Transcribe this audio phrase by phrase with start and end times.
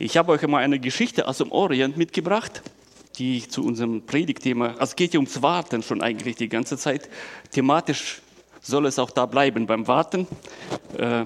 [0.00, 2.62] Ich habe euch mal eine Geschichte aus dem Orient mitgebracht,
[3.16, 7.08] die zu unserem Predigtthema, also es geht ja ums Warten schon eigentlich die ganze Zeit.
[7.50, 8.22] Thematisch
[8.60, 10.28] soll es auch da bleiben beim Warten.
[10.96, 11.24] Äh,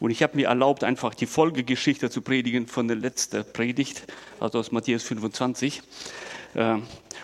[0.00, 4.04] und ich habe mir erlaubt, einfach die Folgegeschichte zu predigen von der letzten Predigt,
[4.40, 5.82] also aus Matthäus 25.
[6.54, 6.76] Äh,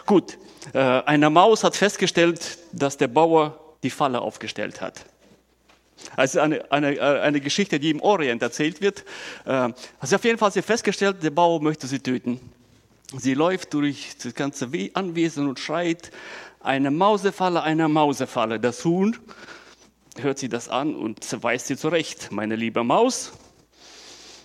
[0.04, 0.36] gut,
[0.74, 5.06] äh, eine Maus hat festgestellt, dass der Bauer die Falle aufgestellt hat.
[6.16, 9.04] Also eine, eine, äh, eine Geschichte, die im Orient erzählt wird.
[9.44, 12.40] Äh, also auf jeden Fall hat sie festgestellt, der Bauer möchte sie töten.
[13.16, 16.10] Sie läuft durch das ganze Anwesen und schreit,
[16.60, 18.58] eine Mausefalle, eine Mausefalle.
[18.58, 19.18] Das Huhn
[20.18, 22.32] hört sie das an und weist sie zurecht.
[22.32, 23.32] Meine liebe Maus,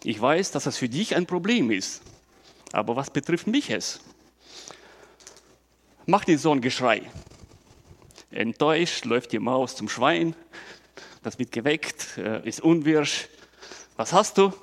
[0.03, 2.01] ich weiß, dass das für dich ein Problem ist.
[2.73, 4.01] Aber was betrifft mich es?
[6.05, 7.01] Mach nicht so ein Geschrei.
[8.31, 10.35] Enttäuscht läuft die Maus zum Schwein,
[11.27, 13.27] das wird geweckt, äh, ist unwirsch.
[13.97, 14.53] Was hast du?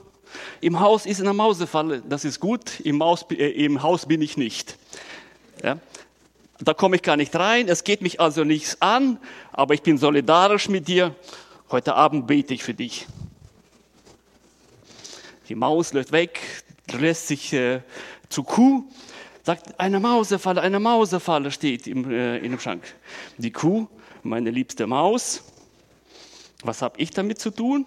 [0.62, 4.38] Im Haus ist eine Mausefalle, das ist gut, im, Maus, äh, im Haus bin ich
[4.38, 4.78] nicht.
[5.62, 5.79] Ja?
[6.60, 9.18] Da komme ich gar nicht rein, es geht mich also nichts an,
[9.52, 11.15] aber ich bin solidarisch mit dir.
[11.70, 13.07] Heute Abend bete ich für dich.
[15.51, 16.40] Die Maus läuft weg,
[16.98, 17.82] lässt sich äh,
[18.30, 18.85] zu Kuh,
[19.42, 22.85] sagt, eine Mausefalle, eine Mausefalle steht im, äh, in dem Schrank.
[23.37, 23.87] Die Kuh,
[24.23, 25.42] meine liebste Maus,
[26.65, 27.87] was habe ich damit zu tun?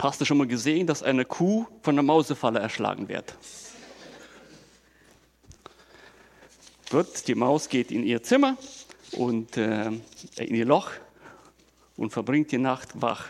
[0.00, 3.36] Hast du schon mal gesehen, dass eine Kuh von einer Mausefalle erschlagen wird?
[6.90, 8.56] Gut, die Maus geht in ihr Zimmer
[9.12, 9.90] und äh,
[10.36, 10.90] in ihr Loch
[11.96, 13.26] und verbringt die Nacht wach.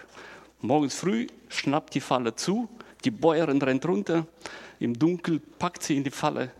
[0.61, 2.69] Morgens früh schnappt die Falle zu,
[3.05, 4.27] die Bäuerin rennt runter,
[4.81, 6.53] im Dunkel packt sie in die Falle,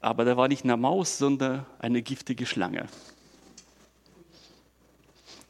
[0.00, 2.86] aber da war nicht eine Maus, sondern eine giftige Schlange.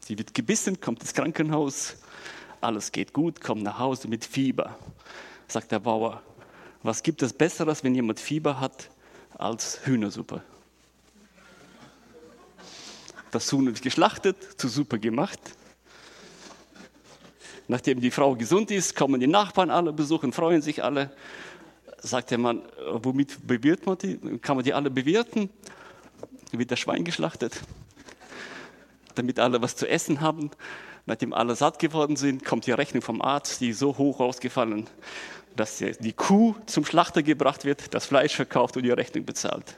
[0.06, 1.96] Sie wird gebissen, kommt ins Krankenhaus,
[2.60, 4.78] alles geht gut, kommt nach Hause mit Fieber.
[5.48, 6.22] Sagt der Bauer,
[6.84, 8.88] was gibt es Besseres, wenn jemand Fieber hat,
[9.36, 10.44] als Hühnersuppe?
[13.32, 15.40] Das Huhn wird geschlachtet, zu Suppe gemacht.
[17.66, 21.10] Nachdem die Frau gesund ist, kommen die Nachbarn alle besuchen, freuen sich alle.
[21.98, 22.62] Sagt der Mann,
[22.92, 24.18] womit bewirtet man die?
[24.38, 25.50] Kann man die alle bewirten?
[26.52, 27.60] Wird das Schwein geschlachtet?
[29.18, 30.50] Damit alle was zu essen haben.
[31.06, 34.86] Nachdem alle satt geworden sind, kommt die Rechnung vom Arzt, die so hoch ausgefallen,
[35.54, 39.76] dass die Kuh zum Schlachter gebracht wird, das Fleisch verkauft und die Rechnung bezahlt.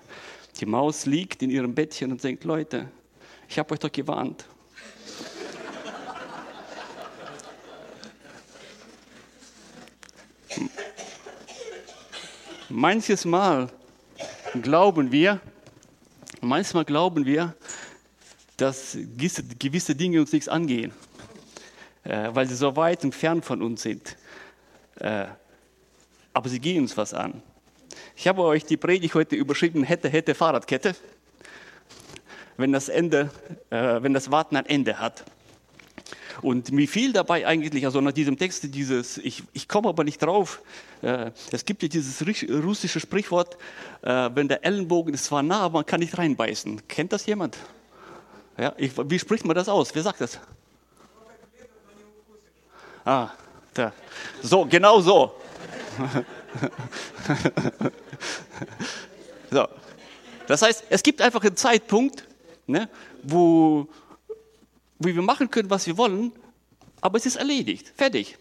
[0.60, 2.88] Die Maus liegt in ihrem Bettchen und denkt, Leute,
[3.48, 4.44] ich habe euch doch gewarnt.
[12.70, 13.70] Manches Mal
[14.60, 15.40] glauben wir,
[16.40, 17.54] manchmal glauben wir,
[18.58, 20.92] dass gewisse Dinge uns nichts angehen,
[22.04, 24.16] äh, weil sie so weit entfernt von uns sind.
[24.96, 25.26] Äh,
[26.34, 27.42] aber sie gehen uns was an.
[28.16, 30.94] Ich habe euch die Predigt heute überschrieben, hätte, hätte, Fahrradkette.
[32.56, 33.30] Wenn das Ende,
[33.70, 35.24] äh, wenn das Warten ein Ende hat.
[36.42, 40.20] Und mir fiel dabei eigentlich, also nach diesem Text, dieses, ich, ich komme aber nicht
[40.20, 40.62] drauf,
[41.02, 43.56] äh, es gibt ja dieses russische Sprichwort,
[44.02, 46.88] äh, wenn der Ellenbogen ist zwar nah, aber man kann nicht reinbeißen.
[46.88, 47.56] Kennt das jemand?
[48.58, 49.94] Ja, ich, wie spricht man das aus?
[49.94, 50.38] Wer sagt das?
[53.04, 53.30] Ah,
[53.72, 53.92] da.
[54.42, 55.32] So, genau so.
[59.50, 59.68] so.
[60.48, 62.26] Das heißt, es gibt einfach einen Zeitpunkt,
[62.66, 62.88] ne,
[63.22, 63.86] wo,
[64.98, 66.32] wo wir machen können, was wir wollen,
[67.00, 68.36] aber es ist erledigt, fertig.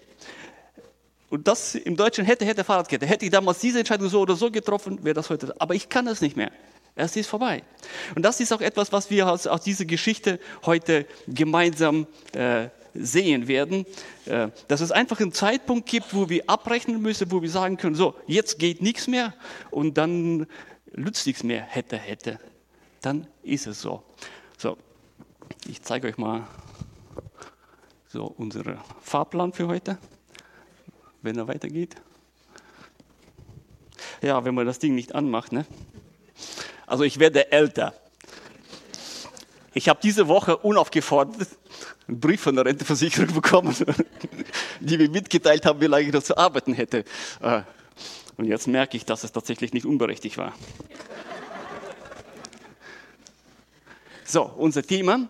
[1.30, 3.06] Und das im Deutschen hätte, hätte Fahrradkette.
[3.06, 5.54] Hätte ich damals diese Entscheidung so oder so getroffen, wäre das heute.
[5.60, 6.52] Aber ich kann das nicht mehr.
[6.98, 7.64] Es ist vorbei.
[8.16, 13.48] Und das ist auch etwas, was wir aus, aus dieser Geschichte heute gemeinsam äh, sehen
[13.48, 13.86] werden,
[14.26, 17.94] äh, dass es einfach einen Zeitpunkt gibt, wo wir abrechnen müssen, wo wir sagen können,
[17.94, 19.36] so, jetzt geht nichts mehr
[19.70, 20.48] und dann
[20.96, 22.40] nützt nichts mehr, hätte, hätte.
[23.02, 24.02] Dann ist es so.
[24.58, 24.76] So,
[25.68, 26.48] ich zeige euch mal
[28.08, 30.00] so unseren Fahrplan für heute,
[31.22, 31.96] wenn er weitergeht.
[34.24, 35.66] Ja, wenn man das Ding nicht anmacht, ne?
[36.88, 37.94] Also ich werde älter.
[39.74, 41.48] Ich habe diese Woche unaufgefordert
[42.08, 43.76] einen Brief von der Renteversicherung bekommen,
[44.80, 47.04] die mir mitgeteilt haben, wie lange ich noch zu arbeiten hätte.
[47.42, 47.62] Äh,
[48.38, 50.54] und jetzt merke ich, dass es tatsächlich nicht unberechtigt war.
[54.24, 55.28] So, unser Thema.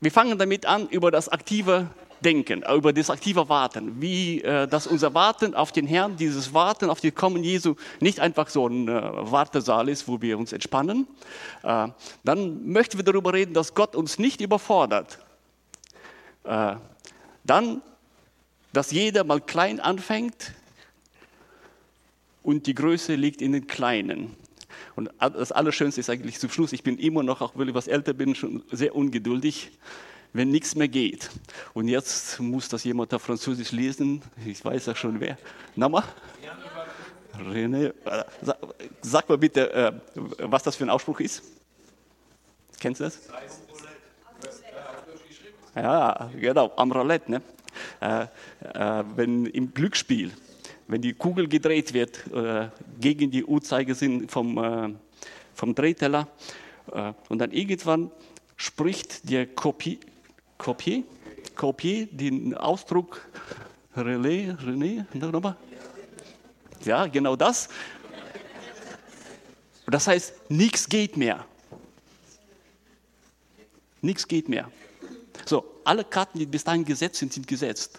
[0.00, 1.88] Wir fangen damit an, über das aktive
[2.22, 6.88] denken, über das aktive Warten, wie äh, dass unser Warten auf den Herrn, dieses Warten
[6.88, 8.92] auf die Kommen Jesu nicht einfach so ein äh,
[9.30, 11.06] Wartesaal ist, wo wir uns entspannen.
[11.62, 11.88] Äh,
[12.24, 15.18] dann möchten wir darüber reden, dass Gott uns nicht überfordert.
[16.44, 17.82] Dann,
[18.72, 20.54] dass jeder mal klein anfängt
[22.42, 24.34] und die Größe liegt in den Kleinen.
[24.96, 27.86] Und das Allerschönste ist eigentlich zum Schluss, ich bin immer noch, auch weil ich was
[27.86, 29.70] älter bin, schon sehr ungeduldig,
[30.32, 31.30] wenn nichts mehr geht.
[31.74, 35.38] Und jetzt muss das jemand auf Französisch lesen, ich weiß ja schon wer.
[35.76, 36.04] Nochmal?
[37.38, 38.24] René, äh,
[39.00, 39.92] sag mal bitte, äh,
[40.38, 41.42] was das für ein Ausspruch ist.
[42.78, 43.20] Kennst du das?
[45.74, 47.30] Ja, genau, am Roulette.
[47.30, 47.42] Ne?
[48.00, 48.26] Äh,
[49.16, 50.32] wenn im Glücksspiel,
[50.88, 52.20] wenn die Kugel gedreht wird
[53.00, 54.98] gegen die Uhrzeigersinn vom,
[55.54, 56.28] vom Drehteller
[57.30, 58.10] und dann irgendwann
[58.56, 59.98] spricht der Kopier,
[60.62, 61.02] Kopier,
[61.56, 63.20] Kopier den Ausdruck
[63.96, 65.56] Relais, René, nochmal?
[66.84, 67.68] Ja, genau das.
[69.88, 71.44] Das heißt, nichts geht mehr.
[74.02, 74.70] Nichts geht mehr.
[75.46, 77.98] So, alle Karten, die bis dahin gesetzt sind, sind gesetzt.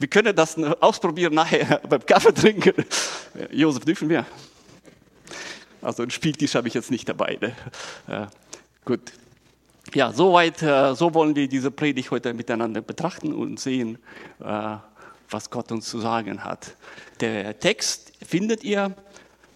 [0.00, 2.74] Wir können das ausprobieren nachher beim Kaffee trinken.
[3.52, 4.26] Josef, dürfen wir?
[5.80, 7.38] Also einen Spieltisch habe ich jetzt nicht dabei.
[7.40, 7.56] Ne?
[8.08, 8.26] Äh,
[8.84, 9.12] gut.
[9.94, 13.98] Ja, soweit, äh, so wollen wir diese Predigt heute miteinander betrachten und sehen,
[14.40, 14.76] äh,
[15.30, 16.76] was Gott uns zu sagen hat.
[17.20, 18.92] Der Text findet ihr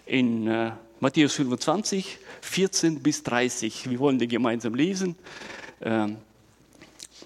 [0.06, 0.70] in äh,
[1.00, 3.90] Matthäus 25, 14 bis 30.
[3.90, 5.16] Wir wollen den gemeinsam lesen.
[5.82, 6.18] Ähm,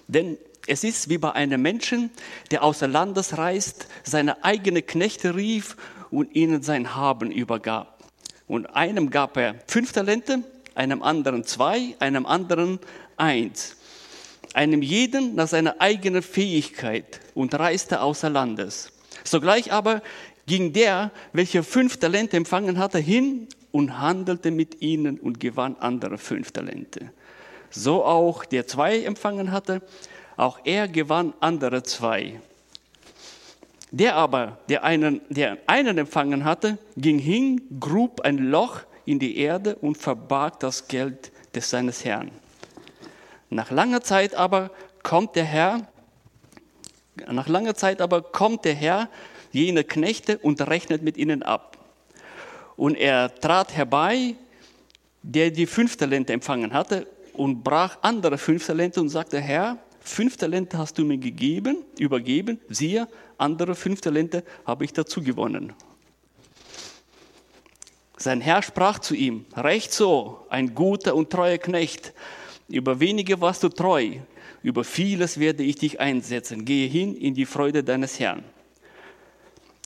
[0.07, 2.09] denn es ist wie bei einem Menschen,
[2.49, 5.77] der außer Landes reist, seine eigenen Knechte rief
[6.09, 7.99] und ihnen sein Haben übergab.
[8.47, 10.43] Und einem gab er fünf Talente,
[10.75, 12.79] einem anderen zwei, einem anderen
[13.23, 13.77] eins.
[14.53, 18.91] Einem jeden nach seiner eigenen Fähigkeit und reiste außer Landes.
[19.23, 20.01] Sogleich aber
[20.45, 26.17] ging der, welcher fünf Talente empfangen hatte, hin und handelte mit ihnen und gewann andere
[26.17, 27.11] fünf Talente.
[27.71, 29.81] So auch der zwei empfangen hatte,
[30.35, 32.39] auch er gewann andere zwei.
[33.89, 39.37] Der aber, der einen, der einen empfangen hatte, ging hin, grub ein Loch in die
[39.37, 42.31] Erde und verbarg das Geld des seines Herrn.
[43.53, 44.71] Nach langer Zeit aber
[45.03, 45.87] kommt der Herr,
[47.29, 49.09] nach langer Zeit aber kommt der Herr,
[49.51, 51.77] jene Knechte und rechnet mit ihnen ab.
[52.75, 54.35] Und er trat herbei,
[55.21, 60.37] der die fünf Talente empfangen hatte, und brach andere fünf Talente und sagte, Herr, fünf
[60.37, 63.07] Talente hast du mir gegeben, übergeben, siehe,
[63.37, 65.73] andere fünf Talente habe ich dazu gewonnen.
[68.17, 72.13] Sein Herr sprach zu ihm, recht so, ein guter und treuer Knecht,
[72.67, 74.17] über wenige warst du treu,
[74.61, 78.43] über vieles werde ich dich einsetzen, gehe hin in die Freude deines Herrn.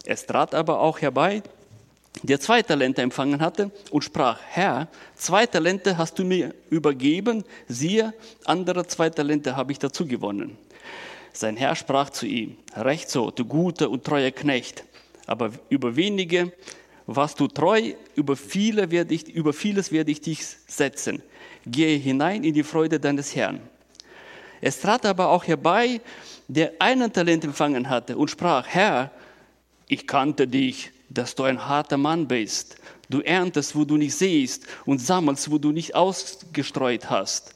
[0.06, 1.44] Es trat aber auch herbei,
[2.24, 8.14] der zwei Talente empfangen hatte und sprach, Herr, zwei Talente hast du mir übergeben, siehe,
[8.46, 10.58] andere zwei Talente habe ich dazu gewonnen.
[11.34, 14.84] Sein Herr sprach zu ihm, recht so, du guter und treuer Knecht,
[15.28, 16.52] aber über wenige
[17.06, 21.22] warst du treu, über, viele werde ich, über vieles werde ich dich setzen.
[21.72, 23.60] Gehe hinein in die Freude deines Herrn.
[24.62, 26.02] Es trat aber auch herbei,
[26.48, 29.12] der einen Talent empfangen hatte und sprach, Herr,
[29.88, 32.78] ich kannte dich, dass du ein harter Mann bist.
[33.10, 37.56] Du erntest, wo du nicht siehst und sammelst, wo du nicht ausgestreut hast.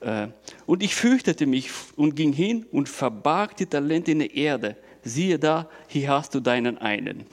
[0.00, 0.28] Äh,
[0.66, 4.76] und ich fürchtete mich und ging hin und verbarg die Talente in der Erde.
[5.02, 7.26] Siehe da, hier hast du deinen einen.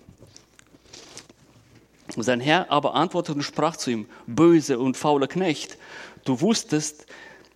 [2.17, 5.77] Sein Herr aber antwortete und sprach zu ihm, böse und fauler Knecht,
[6.25, 7.07] du wusstest,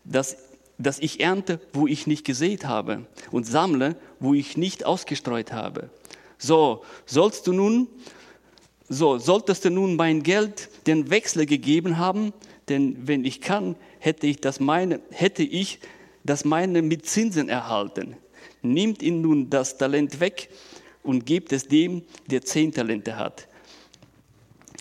[0.03, 0.37] dass,
[0.77, 5.89] dass ich ernte, wo ich nicht gesät habe und sammle, wo ich nicht ausgestreut habe.
[6.37, 7.87] So, sollst du nun,
[8.89, 12.33] so, solltest du nun mein Geld den Wechsler gegeben haben,
[12.69, 15.79] denn wenn ich kann, hätte ich das meine, hätte ich
[16.23, 18.15] das meine mit Zinsen erhalten.
[18.61, 20.49] Nimmt ihn nun das Talent weg
[21.03, 23.47] und gebt es dem, der zehn Talente hat.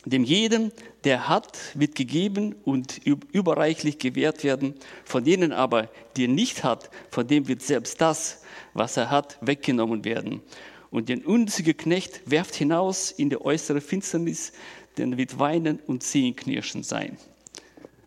[0.06, 0.70] Dem jeden,
[1.02, 4.74] der hat, wird gegeben und überreichlich gewährt werden.
[5.04, 10.04] Von denen aber, der nicht hat, von dem wird selbst das, was er hat, weggenommen
[10.04, 10.42] werden.
[10.90, 14.52] Und den unsigen Knecht werft hinaus in die äußere Finsternis,
[14.96, 17.18] denn wird weinen und Zähnenknirschen sein.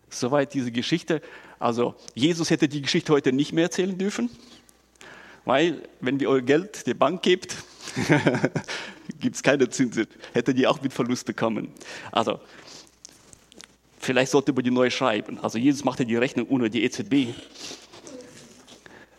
[0.08, 1.20] Soweit diese Geschichte.
[1.58, 4.30] Also Jesus hätte die Geschichte heute nicht mehr erzählen dürfen,
[5.44, 7.58] weil wenn wir euer Geld der Bank gebt,
[9.20, 10.06] gibt es keine Zinsen.
[10.32, 11.72] Hätte die auch mit Verlust bekommen.
[12.12, 12.40] Also
[13.98, 15.38] vielleicht sollte man die neu schreiben.
[15.40, 17.34] Also Jesus machte die Rechnung ohne die EZB.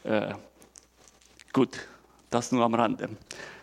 [0.04, 0.34] Äh,
[1.54, 1.78] gut,
[2.30, 3.10] das nur am Rande.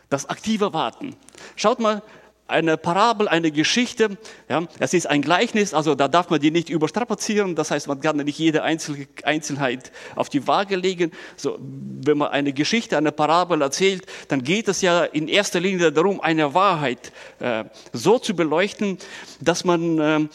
[0.08, 1.16] Das aktive Warten.
[1.56, 2.02] Schaut mal,
[2.48, 4.16] eine Parabel, eine Geschichte.
[4.48, 7.54] Ja, es ist ein Gleichnis, also da darf man die nicht überstrapazieren.
[7.54, 11.12] Das heißt, man kann nicht jede Einzelheit auf die Waage legen.
[11.36, 15.92] So, wenn man eine Geschichte, eine Parabel erzählt, dann geht es ja in erster Linie
[15.92, 18.98] darum, eine Wahrheit äh, so zu beleuchten,
[19.40, 20.28] dass man äh,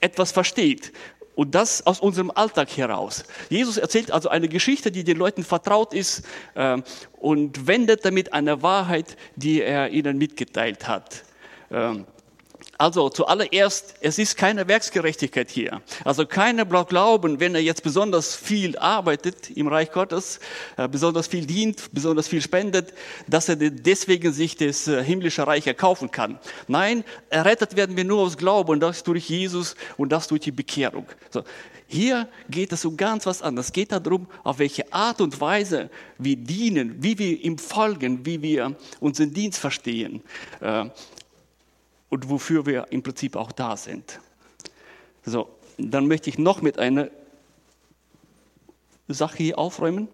[0.00, 0.92] etwas versteht.
[1.36, 3.24] Und das aus unserem Alltag heraus.
[3.50, 6.22] Jesus erzählt also eine Geschichte, die den Leuten vertraut ist
[6.54, 6.78] äh,
[7.20, 11.24] und wendet damit eine Wahrheit, die er ihnen mitgeteilt hat.
[11.70, 12.06] Ähm,
[12.78, 15.80] also zuallererst, es ist keine Werksgerechtigkeit hier.
[16.04, 20.40] Also keiner braucht glauben, wenn er jetzt besonders viel arbeitet im Reich Gottes,
[20.76, 22.92] äh, besonders viel dient, besonders viel spendet,
[23.26, 26.38] dass er deswegen sich das äh, himmlische Reich erkaufen kann.
[26.68, 30.52] Nein, errettet werden wir nur aus Glauben und das durch Jesus und das durch die
[30.52, 31.06] Bekehrung.
[31.30, 31.44] So.
[31.88, 33.66] Hier geht es um ganz was anderes.
[33.66, 38.42] Es geht darum, auf welche Art und Weise wir dienen, wie wir ihm folgen, wie
[38.42, 40.20] wir unseren Dienst verstehen.
[42.16, 44.20] Und wofür wir im Prinzip auch da sind.
[45.26, 47.10] So, dann möchte ich noch mit einer
[49.06, 50.08] Sache hier aufräumen.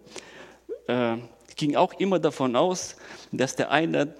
[0.87, 1.15] Äh,
[1.55, 2.97] ging auch immer davon aus,
[3.31, 4.13] dass der eine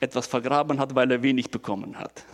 [0.00, 2.26] etwas vergraben hat, weil er wenig bekommen hat.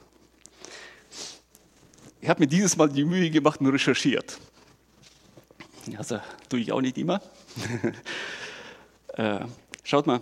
[2.21, 4.41] Ich habe mir dieses Mal die Mühe gemacht und recherchiert.
[5.97, 7.23] Also tue ich auch nicht immer.
[9.15, 9.39] äh,
[9.85, 10.21] schaut mal,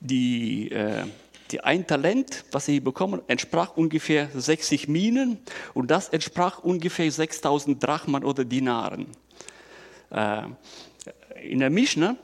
[0.00, 1.04] die äh,
[1.50, 5.38] die ein Talent, was sie bekommen, entsprach ungefähr 60 Minen
[5.74, 9.06] und das entsprach ungefähr 6000 Drachmen oder Dinaren.
[10.10, 10.42] Äh,
[11.42, 12.16] in der Mishnah,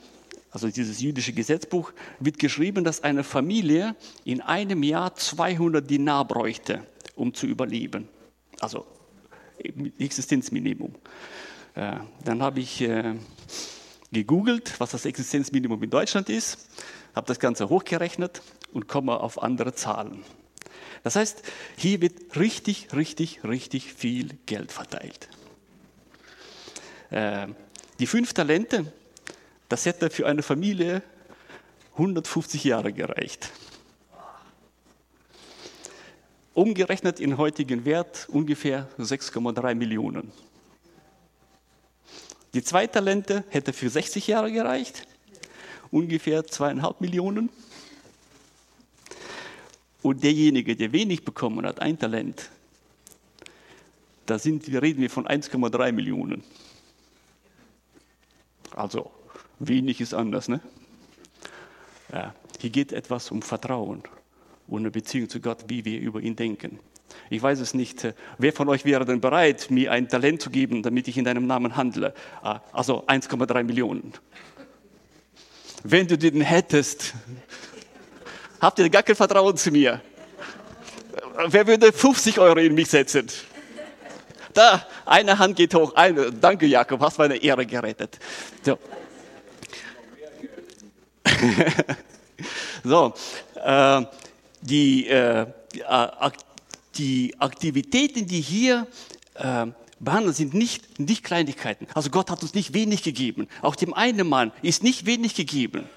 [0.51, 6.87] also dieses jüdische Gesetzbuch, wird geschrieben, dass eine Familie in einem Jahr 200 Dinar bräuchte,
[7.17, 8.09] um zu überleben.
[8.61, 8.87] Also
[9.99, 10.95] Existenzminimum.
[11.75, 13.15] Äh, dann habe ich äh,
[14.13, 16.69] gegoogelt, was das Existenzminimum in Deutschland ist,
[17.15, 18.43] habe das Ganze hochgerechnet
[18.75, 20.23] und komme auf andere Zahlen.
[21.03, 21.43] Das heißt,
[21.77, 25.29] hier wird richtig, richtig, richtig viel Geld verteilt.
[27.11, 27.49] Äh,
[27.99, 28.93] die fünf Talente,
[29.69, 31.03] das hätte für eine Familie
[31.93, 33.51] 150 Jahre gereicht.
[36.55, 40.33] Umgerechnet in heutigen Wert ungefähr 6,3 Millionen.
[42.55, 45.07] Die zwei Talente hätte für 60 Jahre gereicht,
[45.91, 47.51] ungefähr zweieinhalb Millionen.
[50.05, 52.51] Und derjenige, der wenig bekommen hat, ein Talent,
[54.27, 56.45] da sind, reden wir von 1,3 Millionen.
[58.77, 59.11] Also
[59.61, 60.49] wenig ist anders.
[60.49, 60.61] Ne?
[62.13, 64.03] Ja, hier geht etwas um Vertrauen
[64.67, 66.81] und eine Beziehung zu Gott, wie wir über ihn denken.
[67.31, 68.07] Ich weiß es nicht.
[68.37, 71.47] Wer von euch wäre denn bereit, mir ein Talent zu geben, damit ich in deinem
[71.47, 72.13] Namen handle?
[72.43, 74.13] Ah, also 1,3 Millionen.
[75.83, 77.15] Wenn du den hättest,
[78.65, 80.01] habt ihr gar kein Vertrauen zu mir.
[81.47, 83.29] Wer würde 50 Euro in mich setzen?
[84.53, 85.95] Da, eine Hand geht hoch.
[85.95, 86.33] Eine.
[86.33, 88.19] Danke, Jakob, hast meine Ehre gerettet.
[88.63, 88.79] So,
[92.85, 93.15] so
[93.63, 94.03] äh,
[94.61, 95.47] die, äh,
[96.95, 98.87] die Aktivitäten, die hier
[99.35, 99.67] äh,
[99.99, 101.89] behandelt, sind nicht, nicht Kleinigkeiten.
[101.95, 103.49] Also Gott hat uns nicht wenig gegeben.
[103.61, 105.89] Auch dem einen Mann ist nicht wenig gegeben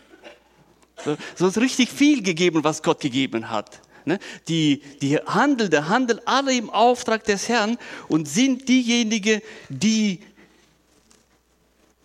[1.36, 3.82] sondern richtig viel gegeben, was Gott gegeben hat.
[4.06, 4.20] Ne?
[4.48, 7.77] Die, die Handel, der Handel, alle im Auftrag des Herrn
[8.08, 10.22] und sind diejenigen, die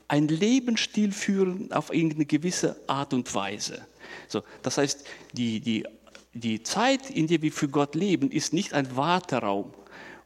[0.09, 3.87] einen Lebensstil führen auf irgendeine gewisse Art und Weise.
[4.29, 5.85] So, das heißt, die, die,
[6.35, 9.73] die Zeit, in der wir für Gott leben, ist nicht ein Warteraum,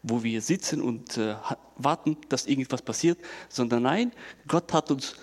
[0.03, 1.37] wo wir sitzen und äh,
[1.77, 3.19] warten, dass irgendwas passiert,
[3.49, 4.13] sondern nein,
[4.49, 5.17] Gott hat uns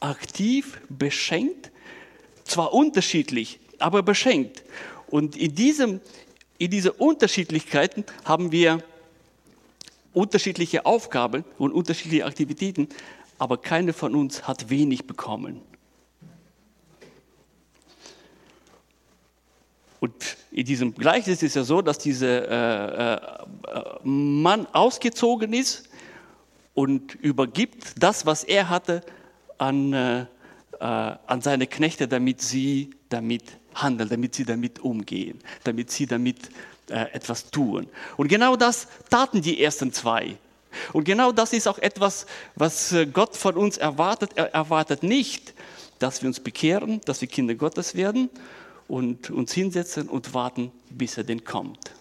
[0.00, 1.69] aktiv beschenkt
[2.50, 4.62] zwar unterschiedlich, aber beschenkt.
[5.08, 6.00] Und in, diesem,
[6.58, 8.82] in dieser Unterschiedlichkeiten haben wir
[10.12, 12.88] unterschiedliche Aufgaben und unterschiedliche Aktivitäten,
[13.38, 15.62] aber keine von uns hat wenig bekommen.
[20.00, 20.14] Und
[20.50, 25.88] in diesem Gleichnis ist es ja so, dass dieser äh, äh, Mann ausgezogen ist
[26.74, 29.02] und übergibt das, was er hatte,
[29.58, 30.26] an, äh,
[30.80, 33.44] äh, an seine Knechte, damit sie damit
[33.74, 36.50] handeln, damit sie damit umgehen, damit sie damit
[36.88, 37.86] äh, etwas tun.
[38.16, 40.36] Und genau das taten die ersten zwei.
[40.92, 44.32] Und genau das ist auch etwas, was äh, Gott von uns erwartet.
[44.36, 45.54] Er erwartet nicht,
[45.98, 48.30] dass wir uns bekehren, dass wir Kinder Gottes werden
[48.88, 51.92] und uns hinsetzen und warten, bis er denn kommt.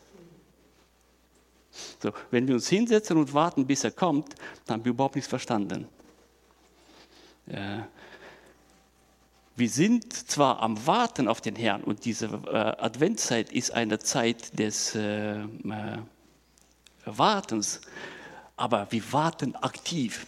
[2.02, 5.30] So, wenn wir uns hinsetzen und warten, bis er kommt, dann haben wir überhaupt nichts
[5.30, 5.88] verstanden.
[9.60, 14.58] Wir sind zwar am Warten auf den Herrn und diese äh, Adventszeit ist eine Zeit
[14.58, 15.46] des äh, äh,
[17.04, 17.82] Wartens,
[18.56, 20.26] aber wir warten aktiv.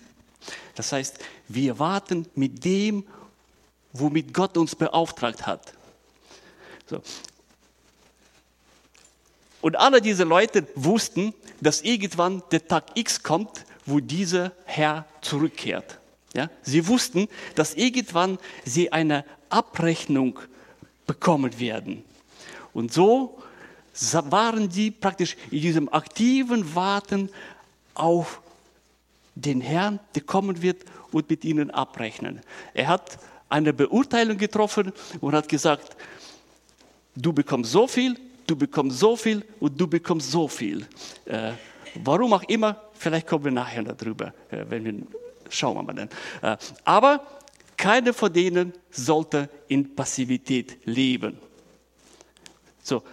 [0.76, 3.08] Das heißt, wir warten mit dem,
[3.94, 5.76] womit Gott uns beauftragt hat.
[6.88, 7.02] So.
[9.62, 16.01] Und alle diese Leute wussten, dass irgendwann der Tag X kommt, wo dieser Herr zurückkehrt.
[16.34, 16.50] Ja?
[16.62, 20.40] Sie wussten, dass irgendwann sie eine Abrechnung
[21.06, 22.04] bekommen werden.
[22.74, 23.38] Und so
[23.94, 27.30] waren die praktisch in diesem aktiven Warten
[27.94, 28.42] auf
[29.36, 32.42] den Herrn, der kommen wird und mit ihnen abrechnen.
[32.74, 33.18] Er hat
[33.50, 35.98] eine Beurteilung getroffen und hat gesagt,
[37.16, 40.86] du bekommst so viel, du bekommst so viel und du bekommst so viel.
[41.26, 41.52] Äh,
[41.96, 44.94] warum auch immer, vielleicht kommen wir nachher darüber, äh, wenn wir
[45.52, 46.10] schauen wir mal dann.
[46.42, 47.26] Äh, aber
[47.78, 51.38] keiner von denen sollte in Passivität leben.
[52.84, 53.04] So,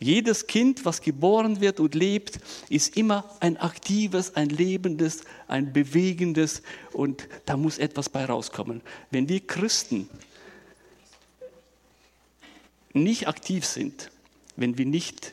[0.00, 6.62] jedes Kind, was geboren wird und lebt, ist immer ein aktives, ein lebendes, ein bewegendes
[6.92, 8.80] und da muss etwas bei rauskommen.
[9.10, 10.08] Wenn wir Christen
[12.92, 14.10] nicht aktiv sind,
[14.56, 15.32] wenn wir nicht,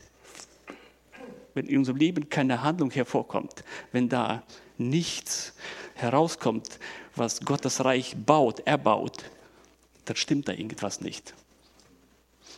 [1.54, 4.44] wenn in unserem Leben keine Handlung hervorkommt, wenn da
[4.78, 5.54] nichts
[5.96, 6.80] herauskommt,
[7.16, 9.24] was Gottes Reich baut, erbaut,
[10.06, 11.34] dann stimmt da irgendwas nicht.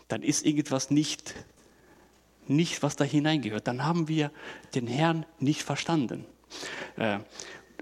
[0.09, 1.33] Dann ist irgendwas nicht
[2.49, 3.67] nicht, was da hineingehört.
[3.67, 4.31] Dann haben wir
[4.75, 6.25] den Herrn nicht verstanden.
[6.95, 7.19] Äh,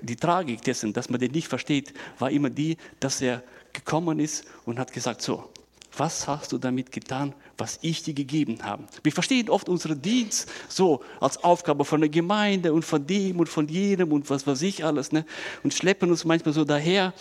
[0.02, 3.44] die Tragik dessen, dass man den nicht versteht, war immer die, dass er
[3.74, 5.52] gekommen ist und hat gesagt, so,
[5.98, 8.84] was hast du damit getan, was ich dir gegeben habe?
[9.04, 13.48] Wir verstehen oft unseren Dienst so als Aufgabe von der Gemeinde und von dem und
[13.48, 15.26] von jenem und was weiß ich alles ne?
[15.64, 17.14] und schleppen uns manchmal so daher.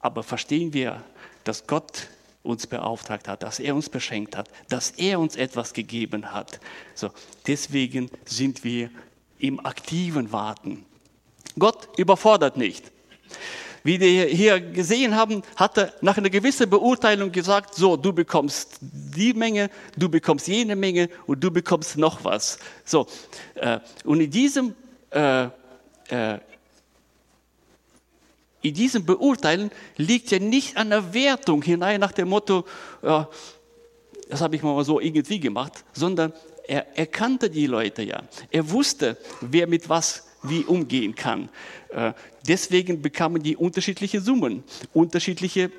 [0.00, 1.02] Aber verstehen wir,
[1.44, 2.08] dass Gott
[2.42, 6.60] uns beauftragt hat, dass er uns beschenkt hat, dass er uns etwas gegeben hat.
[6.94, 7.10] So,
[7.46, 8.90] deswegen sind wir
[9.38, 10.84] im aktiven Warten.
[11.58, 12.92] Gott überfordert nicht.
[13.86, 18.78] Wie wir hier gesehen haben, hat er nach einer gewissen Beurteilung gesagt, so, du bekommst
[18.80, 22.58] die Menge, du bekommst jene Menge und du bekommst noch was.
[22.86, 23.06] So,
[23.54, 24.74] äh, und in diesem
[25.10, 25.44] äh,
[26.08, 26.38] äh,
[28.62, 32.64] in diesem Beurteilen liegt ja nicht an der Wertung hinein nach dem Motto,
[33.02, 33.28] ja,
[34.30, 36.32] das habe ich mal so irgendwie gemacht, sondern
[36.66, 38.22] er, er kannte die Leute ja.
[38.50, 41.48] Er wusste, wer mit was wie umgehen kann.
[41.90, 42.12] Äh,
[42.46, 45.70] deswegen bekamen die unterschiedliche Summen, unterschiedliche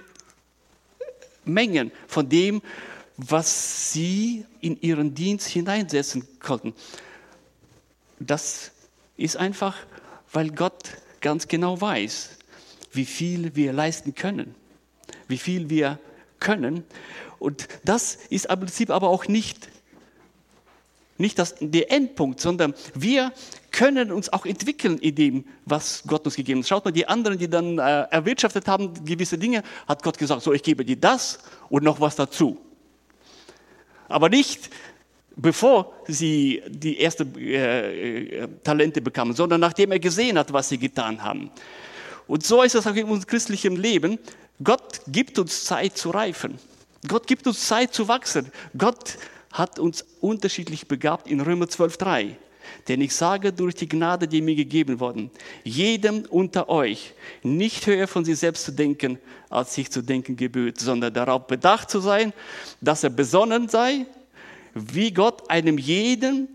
[1.45, 2.61] Mengen von dem,
[3.17, 6.73] was sie in ihren Dienst hineinsetzen konnten.
[8.19, 8.71] Das
[9.17, 9.77] ist einfach,
[10.31, 12.37] weil Gott ganz genau weiß,
[12.91, 14.55] wie viel wir leisten können,
[15.27, 15.99] wie viel wir
[16.39, 16.83] können.
[17.39, 19.69] Und das ist im Prinzip aber auch nicht,
[21.17, 23.31] nicht das, der Endpunkt, sondern wir
[23.71, 26.67] können uns auch entwickeln in dem, was Gott uns gegeben hat.
[26.67, 30.53] Schaut mal, die anderen, die dann äh, erwirtschaftet haben, gewisse Dinge, hat Gott gesagt, so,
[30.53, 32.57] ich gebe dir das und noch was dazu.
[34.07, 34.69] Aber nicht,
[35.35, 40.77] bevor sie die ersten äh, äh, Talente bekamen, sondern nachdem er gesehen hat, was sie
[40.77, 41.51] getan haben.
[42.27, 44.19] Und so ist es auch in unserem christlichen Leben.
[44.63, 46.57] Gott gibt uns Zeit zu reifen.
[47.07, 48.51] Gott gibt uns Zeit zu wachsen.
[48.77, 49.17] Gott
[49.55, 52.35] hat uns unterschiedlich begabt in Römer 12.3.
[52.87, 55.31] Denn ich sage durch die Gnade, die mir gegeben worden,
[55.63, 59.17] jedem unter euch nicht höher von sich selbst zu denken,
[59.49, 62.33] als sich zu denken gebührt, sondern darauf bedacht zu sein,
[62.81, 64.05] dass er besonnen sei,
[64.73, 66.49] wie Gott einem jeden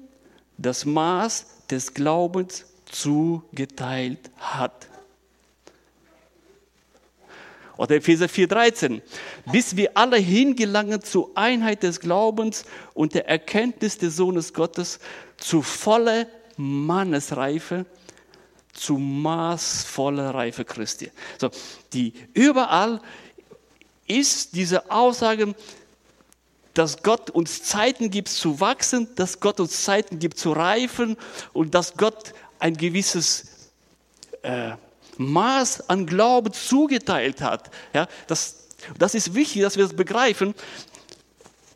[0.58, 4.89] das Maß des Glaubens zugeteilt hat.
[7.80, 9.00] Oder Epheser 4,13.
[9.50, 14.98] Bis wir alle hingelangen zur Einheit des Glaubens und der Erkenntnis des Sohnes Gottes,
[15.38, 16.26] zu voller
[16.58, 17.86] Mannesreife,
[18.74, 21.10] zu maßvoller Reife Christi.
[21.38, 21.48] So,
[21.94, 23.00] die überall
[24.06, 25.54] ist diese Aussage,
[26.74, 31.16] dass Gott uns Zeiten gibt zu wachsen, dass Gott uns Zeiten gibt zu reifen
[31.54, 33.70] und dass Gott ein gewisses
[34.42, 34.72] äh,
[35.20, 37.70] Maß an Glauben zugeteilt hat.
[37.92, 40.54] Ja, das, das ist wichtig, dass wir das begreifen.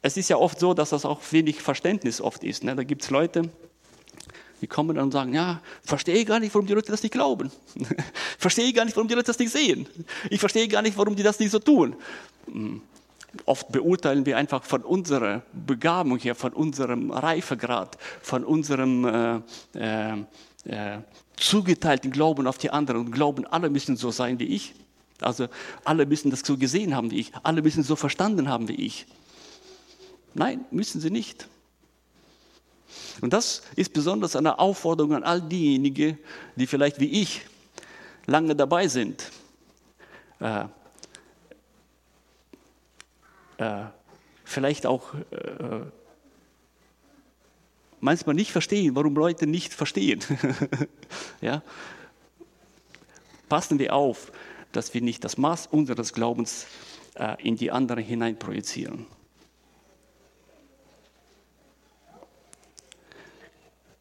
[0.02, 2.64] Es ist ja oft so, dass das auch wenig Verständnis oft ist.
[2.64, 2.74] Ne?
[2.74, 3.50] Da gibt es Leute,
[4.60, 7.50] die kommen dann und sagen, ja, verstehe gar nicht, warum die Leute das nicht glauben.
[8.38, 9.86] verstehe gar nicht, warum die Leute das nicht sehen.
[10.30, 11.96] Ich verstehe gar nicht, warum die das nicht so tun.
[12.46, 12.80] Hm.
[13.46, 19.42] Oft beurteilen wir einfach von unserer Begabung her, von unserem Reifegrad, von unserem
[19.74, 20.12] äh, äh,
[20.66, 20.98] äh,
[21.36, 24.74] zugeteilten Glauben auf die anderen und glauben, alle müssen so sein wie ich.
[25.20, 25.48] Also
[25.84, 29.06] alle müssen das so gesehen haben wie ich, alle müssen so verstanden haben wie ich.
[30.34, 31.48] Nein, müssen sie nicht.
[33.20, 36.18] Und das ist besonders eine Aufforderung an all diejenigen,
[36.56, 37.42] die vielleicht wie ich
[38.26, 39.30] lange dabei sind.
[40.40, 40.64] Äh,
[43.58, 43.84] äh,
[44.44, 45.80] vielleicht auch äh,
[48.04, 50.20] manchmal nicht verstehen, warum Leute nicht verstehen.
[51.40, 51.62] ja?
[53.48, 54.30] Passen wir auf,
[54.72, 56.66] dass wir nicht das Maß unseres Glaubens
[57.14, 59.06] äh, in die anderen hinein projizieren.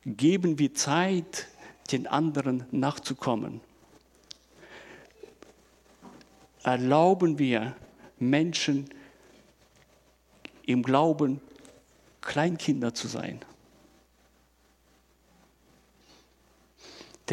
[0.05, 1.47] Geben wir Zeit,
[1.91, 3.61] den anderen nachzukommen.
[6.63, 7.75] Erlauben wir
[8.19, 8.89] Menschen
[10.65, 11.39] im Glauben
[12.19, 13.39] Kleinkinder zu sein.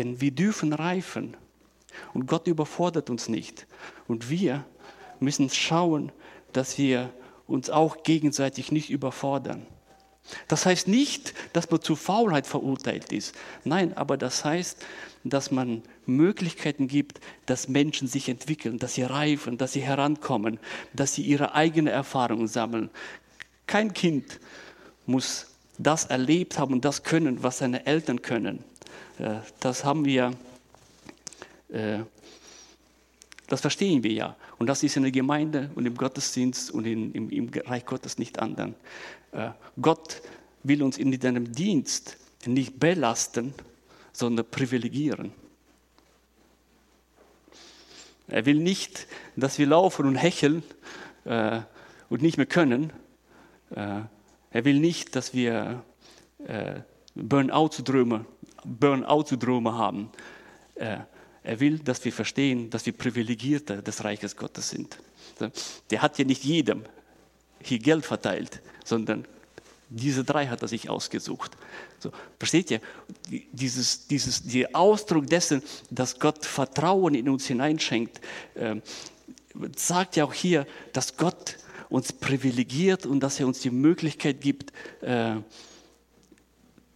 [0.01, 1.37] Denn wir dürfen reifen
[2.15, 3.67] und Gott überfordert uns nicht.
[4.09, 4.65] Und wir
[5.19, 6.11] müssen schauen,
[6.55, 7.11] dass wir
[7.47, 9.67] uns auch gegenseitig nicht überfordern.
[10.49, 13.35] Das heißt nicht, dass man zu Faulheit verurteilt ist.
[13.65, 14.83] Nein, aber das heißt,
[15.23, 20.59] dass man Möglichkeiten gibt, dass Menschen sich entwickeln, dass sie reifen, dass sie herankommen,
[20.95, 22.89] dass sie ihre eigene Erfahrungen sammeln.
[23.67, 24.41] Kein Kind
[25.05, 28.65] muss das erlebt haben und das können, was seine Eltern können.
[29.21, 30.33] Äh, das haben wir,
[31.69, 31.99] äh,
[33.49, 34.37] das verstehen wir ja.
[34.59, 38.19] Und das ist in der Gemeinde und im Gottesdienst und in, im, im Reich Gottes
[38.19, 38.71] nicht anders.
[39.33, 40.23] Äh, Gott
[40.63, 43.55] will uns in seinem Dienst nicht belasten,
[44.13, 45.33] sondern privilegieren.
[48.29, 49.07] Er will nicht,
[49.37, 50.63] dass wir laufen und hecheln
[51.25, 51.61] äh,
[52.09, 52.93] und nicht mehr können.
[53.71, 54.03] Äh,
[54.53, 55.83] er will nicht, dass wir
[56.47, 56.81] äh,
[57.15, 58.25] Burnout-Syndrome
[58.64, 59.27] Burnout
[59.73, 60.11] haben.
[60.75, 60.99] Äh,
[61.42, 64.99] er will, dass wir verstehen, dass wir Privilegierte des Reiches Gottes sind.
[65.90, 66.85] Der hat ja nicht jedem
[67.62, 69.25] hier Geld verteilt, sondern
[69.88, 71.57] diese drei hat er sich ausgesucht.
[71.99, 72.81] So, versteht ihr?
[73.53, 78.20] Dieses, dieses, der Ausdruck dessen, dass Gott Vertrauen in uns hineinschenkt,
[78.55, 78.77] äh,
[79.77, 81.57] sagt ja auch hier, dass Gott
[81.88, 85.37] uns privilegiert und dass er uns die Möglichkeit gibt, äh,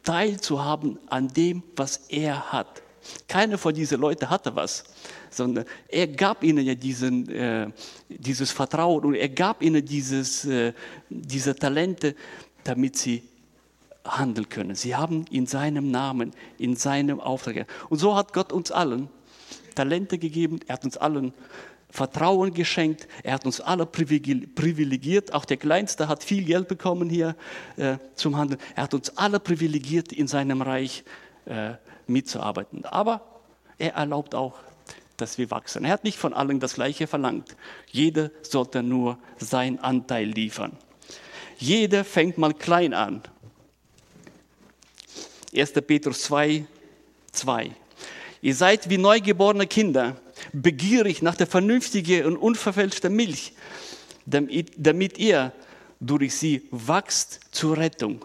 [0.04, 2.82] teilzuhaben an dem, was er hat.
[3.28, 4.84] Keiner von diesen Leuten hatte was,
[5.30, 7.68] sondern er gab ihnen ja diesen, äh,
[8.08, 10.72] dieses Vertrauen und er gab ihnen dieses, äh,
[11.08, 12.14] diese Talente,
[12.62, 13.22] damit sie
[14.04, 14.74] handeln können.
[14.74, 17.66] Sie haben in seinem Namen, in seinem Auftrag.
[17.88, 19.08] Und so hat Gott uns allen
[19.74, 21.32] Talente gegeben, er hat uns allen
[21.90, 27.36] Vertrauen geschenkt, er hat uns alle privilegiert, auch der Kleinste hat viel Geld bekommen hier
[27.76, 28.60] äh, zum Handeln.
[28.74, 31.04] Er hat uns alle privilegiert in seinem Reich
[31.46, 31.74] äh,
[32.08, 32.84] mitzuarbeiten.
[32.84, 33.20] Aber
[33.78, 34.58] er erlaubt auch,
[35.16, 35.84] dass wir wachsen.
[35.84, 37.56] Er hat nicht von allen das Gleiche verlangt.
[37.90, 40.76] Jeder sollte nur seinen Anteil liefern.
[41.58, 43.22] Jeder fängt mal klein an.
[45.54, 45.72] 1.
[45.86, 46.66] Petrus 2,
[47.30, 47.70] 2.
[48.44, 50.20] Ihr seid wie neugeborene Kinder,
[50.52, 53.54] begierig nach der vernünftigen und unverfälschten Milch,
[54.26, 55.50] damit, damit ihr
[55.98, 58.22] durch sie wachst zur Rettung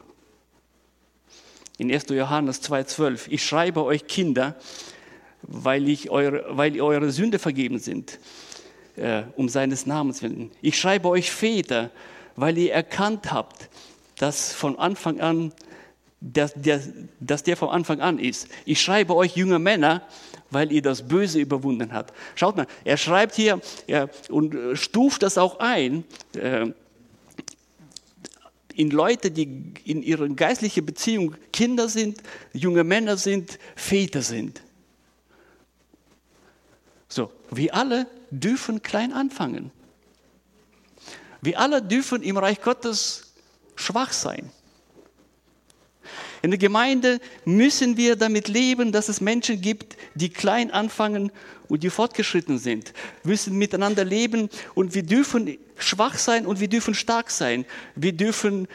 [1.77, 2.08] in 1.
[2.10, 4.58] Johannes 2,12, ich schreibe euch Kinder,
[5.43, 8.19] weil, ich eure, weil eure Sünde vergeben sind,
[8.97, 10.51] äh, um seines Namens willen.
[10.62, 11.91] Ich schreibe euch Väter,
[12.36, 13.69] weil ihr erkannt habt,
[14.17, 15.53] dass von Anfang an,
[16.21, 16.82] dass der,
[17.19, 18.47] dass der von Anfang an ist.
[18.65, 20.01] Ich schreibe euch junge Männer,
[20.51, 22.13] weil ihr das Böse überwunden habt.
[22.36, 26.03] Schaut mal, er schreibt hier ja, und stuft das auch ein.
[26.34, 26.71] Äh,
[28.75, 32.21] in Leute, die in ihrer geistlichen Beziehung Kinder sind,
[32.53, 34.62] junge Männer sind, Väter sind.
[37.10, 39.71] So, wir alle dürfen klein anfangen.
[41.41, 43.34] Wir alle dürfen im Reich Gottes
[43.75, 44.51] schwach sein.
[46.41, 51.32] In der Gemeinde müssen wir damit leben, dass es Menschen gibt, die klein anfangen
[51.67, 52.93] und die fortgeschritten sind.
[53.23, 57.65] Wir müssen miteinander leben und wir dürfen schwach sein und wir dürfen stark sein.
[57.95, 58.67] Wir dürfen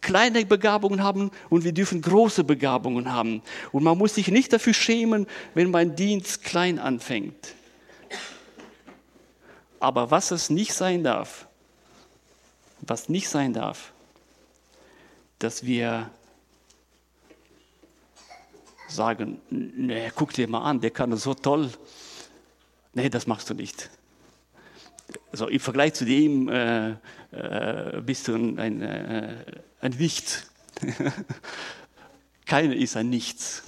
[0.00, 3.40] kleine Begabungen haben und wir dürfen große Begabungen haben.
[3.70, 7.54] Und man muss sich nicht dafür schämen, wenn mein Dienst klein anfängt.
[9.78, 11.46] Aber was es nicht sein darf,
[12.80, 13.92] was nicht sein darf,
[15.38, 16.10] dass wir
[18.94, 21.70] sagen, nee, guck dir mal an, der kann so toll.
[22.94, 23.90] Nee, das machst du nicht.
[25.30, 29.44] Also im Vergleich zu dem äh, äh, bist du ein, ein, äh,
[29.80, 30.50] ein Nichts.
[32.46, 33.62] Keiner ist ein Nichts.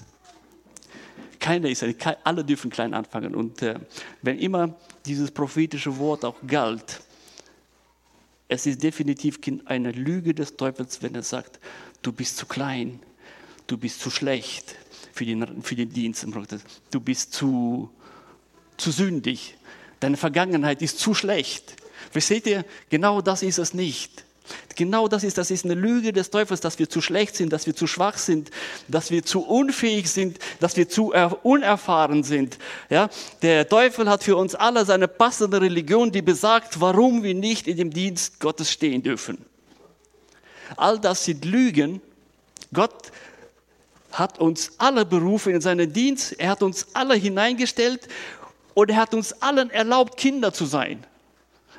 [1.41, 1.85] Keiner ist,
[2.25, 3.35] alle dürfen klein anfangen.
[3.35, 3.79] Und äh,
[4.23, 7.01] wenn immer dieses prophetische Wort auch galt,
[8.49, 11.59] es ist definitiv eine Lüge des Teufels, wenn er sagt,
[12.03, 13.01] du bist zu klein,
[13.67, 14.77] du bist zu schlecht
[15.15, 16.27] für den, für den Dienst.
[16.91, 17.89] Du bist zu,
[18.77, 19.57] zu sündig.
[20.01, 21.77] Deine Vergangenheit ist zu schlecht.
[22.11, 22.65] Versteht ihr?
[22.91, 24.25] Genau das ist es nicht.
[24.77, 27.67] Genau das ist, das ist eine Lüge des Teufels, dass wir zu schlecht sind, dass
[27.67, 28.51] wir zu schwach sind,
[28.89, 32.59] dass wir zu unfähig sind, dass wir zu unerfahren sind.
[32.91, 33.09] Ja?
[33.41, 37.77] Der Teufel hat für uns alle seine passende Religion, die besagt, warum wir nicht in
[37.77, 39.39] dem Dienst Gottes stehen dürfen.
[40.77, 42.03] All das sind Lügen.
[42.73, 43.13] Gott
[44.15, 46.33] hat uns alle berufen in seinen Dienst.
[46.39, 48.09] Er hat uns alle hineingestellt
[48.75, 51.05] und er hat uns allen erlaubt, Kinder zu sein.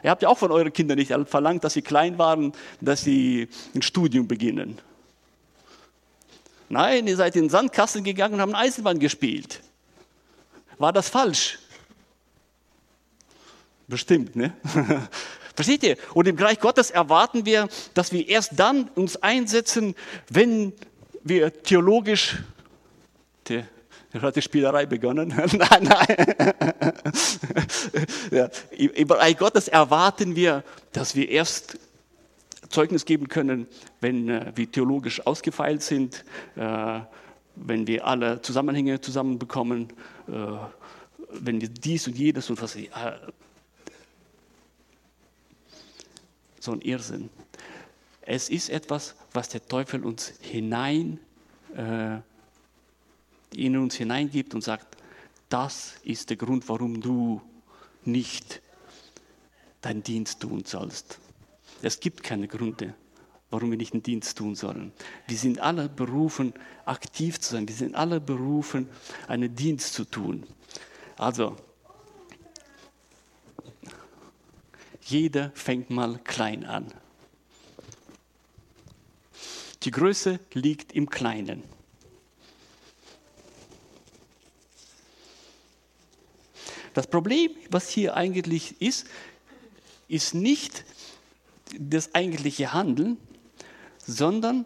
[0.04, 3.48] Ihr habt ja auch von euren Kindern nicht verlangt, dass sie klein waren, dass sie
[3.74, 4.80] ein Studium beginnen.
[6.69, 9.62] Nein, ihr seid in den Sandkasten gegangen und haben Eisenbahn gespielt.
[10.78, 11.60] War das falsch?
[13.88, 14.54] Bestimmt, ne?
[15.56, 15.98] Versteht ihr?
[16.13, 19.95] Und im Bereich Gottes erwarten wir, dass wir erst dann uns einsetzen,
[20.30, 20.74] wenn
[21.25, 22.38] wir theologisch
[24.21, 25.27] hat die Spielerei begonnen?
[25.35, 26.53] nein, nein.
[28.31, 31.77] ja, Im Bereich Gottes erwarten wir, dass wir erst
[32.69, 33.67] Zeugnis geben können,
[34.01, 36.23] wenn äh, wir theologisch ausgefeilt sind,
[36.55, 36.99] äh,
[37.55, 39.89] wenn wir alle Zusammenhänge zusammenbekommen,
[40.27, 40.31] äh,
[41.29, 42.77] wenn wir dies und jedes und was.
[46.59, 47.29] So ein Irrsinn.
[48.25, 51.19] Es ist etwas, was der Teufel uns hinein
[51.75, 52.17] äh,
[53.53, 54.97] in uns hineingibt und sagt,
[55.49, 57.41] das ist der Grund, warum du
[58.03, 58.61] nicht
[59.81, 61.19] deinen Dienst tun sollst.
[61.81, 62.95] Es gibt keine Gründe,
[63.51, 64.91] warum wir nicht einen Dienst tun sollen.
[65.27, 66.53] Wir sind alle berufen,
[66.85, 67.67] aktiv zu sein.
[67.67, 68.89] Wir sind alle berufen,
[69.27, 70.43] einen Dienst zu tun.
[71.17, 71.55] Also,
[75.01, 76.91] jeder fängt mal klein an.
[79.86, 81.63] Die Größe liegt im Kleinen.
[86.95, 89.06] Das Problem, was hier eigentlich ist,
[90.08, 90.86] ist nicht
[91.78, 93.17] das eigentliche Handeln,
[93.98, 94.65] sondern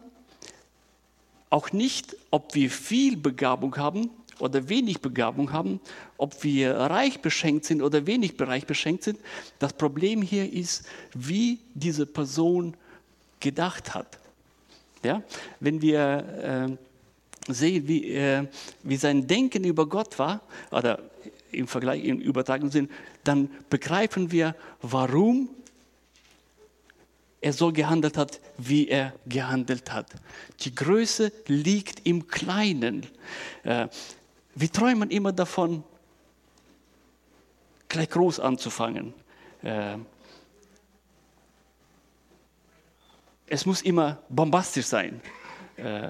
[1.49, 5.81] auch nicht, ob wir viel Begabung haben oder wenig Begabung haben,
[6.17, 9.19] ob wir reich beschenkt sind oder wenig reich beschenkt sind.
[9.57, 12.77] Das Problem hier ist, wie diese Person
[13.39, 14.19] gedacht hat.
[15.03, 15.23] Ja?
[15.59, 16.77] Wenn wir
[17.47, 18.47] äh, sehen, wie, äh,
[18.83, 20.99] wie sein Denken über Gott war, oder
[21.51, 22.89] im Vergleich, im übertragenen Sinn,
[23.23, 25.49] dann begreifen wir, warum
[27.41, 30.07] er so gehandelt hat, wie er gehandelt hat.
[30.61, 33.05] Die Größe liegt im Kleinen.
[33.63, 33.87] Äh,
[34.55, 35.83] wir träumen immer davon,
[37.87, 39.13] gleich groß anzufangen.
[39.63, 39.97] Äh,
[43.49, 45.21] es muss immer bombastisch sein.
[45.77, 46.09] Äh,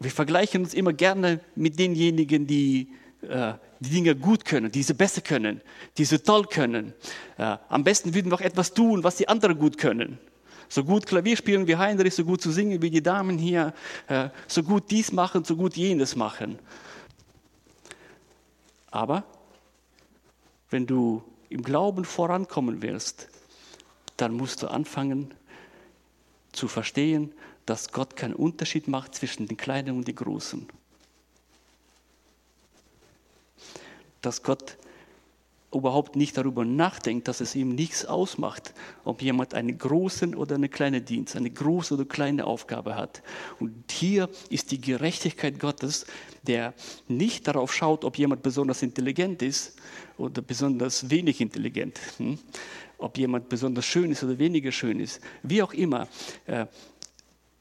[0.00, 2.88] wir vergleichen uns immer gerne mit denjenigen, die
[3.22, 5.60] äh, die Dinge gut können, die sie besser können,
[5.96, 6.94] die sie toll können.
[7.36, 10.18] Äh, am besten würden wir auch etwas tun, was die anderen gut können.
[10.68, 13.72] So gut Klavier spielen wie Heinrich, so gut zu singen wie die Damen hier,
[14.08, 16.58] äh, so gut dies machen, so gut jenes machen.
[18.90, 19.24] Aber
[20.70, 23.28] wenn du im Glauben vorankommen willst,
[24.16, 25.34] dann musst du anfangen
[26.58, 27.32] zu verstehen,
[27.66, 30.68] dass Gott keinen Unterschied macht zwischen den Kleinen und den Großen.
[34.22, 34.76] dass Gott
[35.72, 38.72] überhaupt nicht darüber nachdenkt, dass es ihm nichts ausmacht,
[39.04, 43.22] ob jemand einen großen oder einen kleinen Dienst, eine große oder kleine Aufgabe hat.
[43.60, 46.06] Und hier ist die Gerechtigkeit Gottes,
[46.42, 46.72] der
[47.06, 49.76] nicht darauf schaut, ob jemand besonders intelligent ist
[50.16, 52.38] oder besonders wenig intelligent, hm?
[52.96, 56.08] ob jemand besonders schön ist oder weniger schön ist, wie auch immer.
[56.46, 56.66] Äh,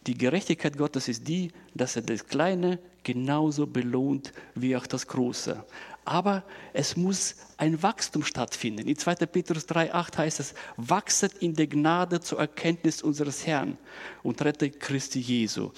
[0.07, 5.65] die Gerechtigkeit Gottes ist die, dass er das Kleine genauso belohnt wie auch das Große
[6.07, 6.43] aber
[6.73, 8.87] es muss ein Wachstum stattfinden.
[8.87, 9.15] In 2.
[9.27, 13.77] Petrus 3,8 heißt es, wachset in der Gnade zur Erkenntnis unseres Herrn
[14.23, 15.71] und Retter Christi Jesu.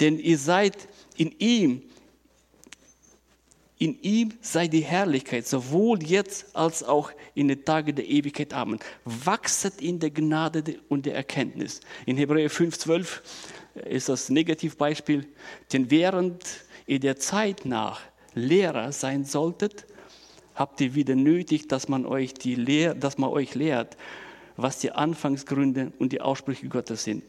[0.00, 1.82] Denn ihr seid in ihm,
[3.78, 8.54] in ihm sei die Herrlichkeit, sowohl jetzt als auch in den Tagen der Ewigkeit.
[8.54, 8.78] Amen.
[9.04, 11.80] Wachset in der Gnade und der Erkenntnis.
[12.06, 13.20] In Hebräer 5,12
[13.86, 15.26] ist das Negativbeispiel,
[15.72, 16.44] denn während
[16.86, 18.00] ihr der Zeit nach
[18.34, 19.86] Lehrer sein solltet,
[20.54, 23.96] habt ihr wieder nötig, dass man euch, die Lehr dass man euch lehrt,
[24.56, 27.24] was die Anfangsgründe und die Aussprüche Gottes sind.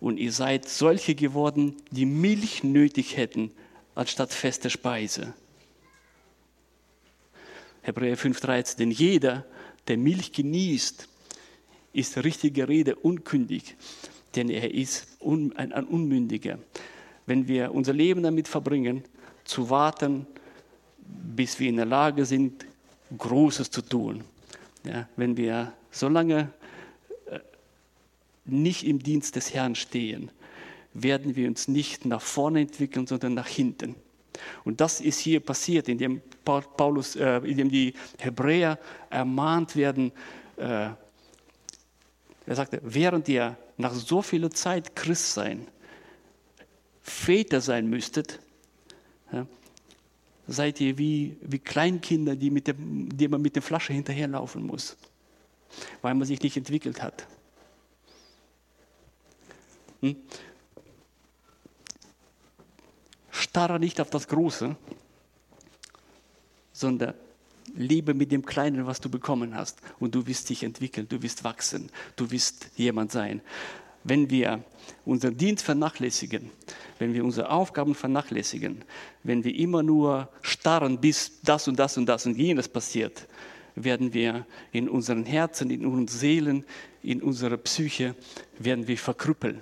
[0.00, 3.50] Und ihr seid solche geworden, die Milch nötig hätten,
[3.94, 5.34] anstatt feste Speise.
[7.82, 8.78] Hebräer 5,13.
[8.78, 9.44] Denn jeder,
[9.88, 11.08] der Milch genießt,
[11.92, 13.76] ist richtige Rede unkündig,
[14.36, 16.58] denn er ist un, ein, ein Unmündiger.
[17.26, 19.04] Wenn wir unser Leben damit verbringen,
[19.44, 20.26] zu warten,
[21.36, 22.66] bis wir in der Lage sind,
[23.16, 24.24] Großes zu tun.
[24.84, 26.52] Ja, wenn wir so lange
[27.26, 27.40] äh,
[28.44, 30.30] nicht im Dienst des Herrn stehen,
[30.94, 33.94] werden wir uns nicht nach vorne entwickeln, sondern nach hinten.
[34.64, 38.78] Und das ist hier passiert, indem Paulus, äh, indem die Hebräer
[39.10, 40.12] ermahnt werden.
[40.56, 40.90] Äh,
[42.46, 45.66] er sagte, während ihr nach so vieler Zeit Christ sein,
[47.02, 48.40] Väter sein müsstet,
[49.32, 49.46] ja,
[50.52, 54.96] seid ihr wie, wie Kleinkinder, die, mit dem, die man mit der Flasche hinterherlaufen muss,
[56.02, 57.26] weil man sich nicht entwickelt hat.
[60.00, 60.16] Hm?
[63.30, 64.76] Starre nicht auf das Große,
[66.72, 67.14] sondern
[67.74, 69.80] lebe mit dem Kleinen, was du bekommen hast.
[70.00, 73.40] Und du wirst dich entwickeln, du wirst wachsen, du wirst jemand sein.
[74.02, 74.64] Wenn wir
[75.04, 76.50] unseren Dienst vernachlässigen,
[76.98, 78.84] wenn wir unsere Aufgaben vernachlässigen,
[79.22, 83.26] wenn wir immer nur starren, bis das und das und das und jenes passiert,
[83.74, 86.64] werden wir in unseren Herzen, in unseren Seelen,
[87.02, 88.14] in unserer Psyche,
[88.58, 89.60] werden wir verkrüppeln.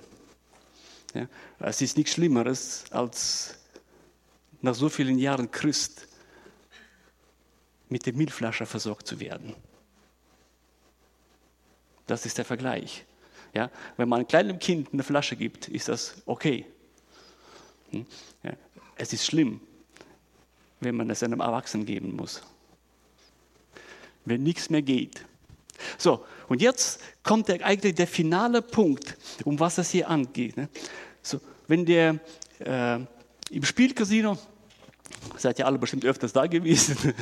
[1.13, 1.27] Ja,
[1.59, 3.55] es ist nichts Schlimmeres, als
[4.61, 6.07] nach so vielen Jahren Christ
[7.87, 9.55] mit der Milchflasche versorgt zu werden.
[12.05, 13.05] Das ist der Vergleich.
[13.53, 16.65] Ja, wenn man einem kleinen Kind eine Flasche gibt, ist das okay.
[17.91, 18.05] Hm?
[18.43, 18.53] Ja,
[18.95, 19.59] es ist schlimm,
[20.79, 22.41] wenn man es einem Erwachsenen geben muss.
[24.25, 25.25] Wenn nichts mehr geht.
[25.97, 30.57] So, und jetzt kommt der, eigentlich der finale Punkt, um was es hier angeht.
[30.57, 30.69] Ne?
[31.21, 32.19] So, wenn der
[32.59, 32.99] äh,
[33.51, 34.37] im Spielcasino,
[35.37, 37.13] seid ihr alle bestimmt öfters da gewesen,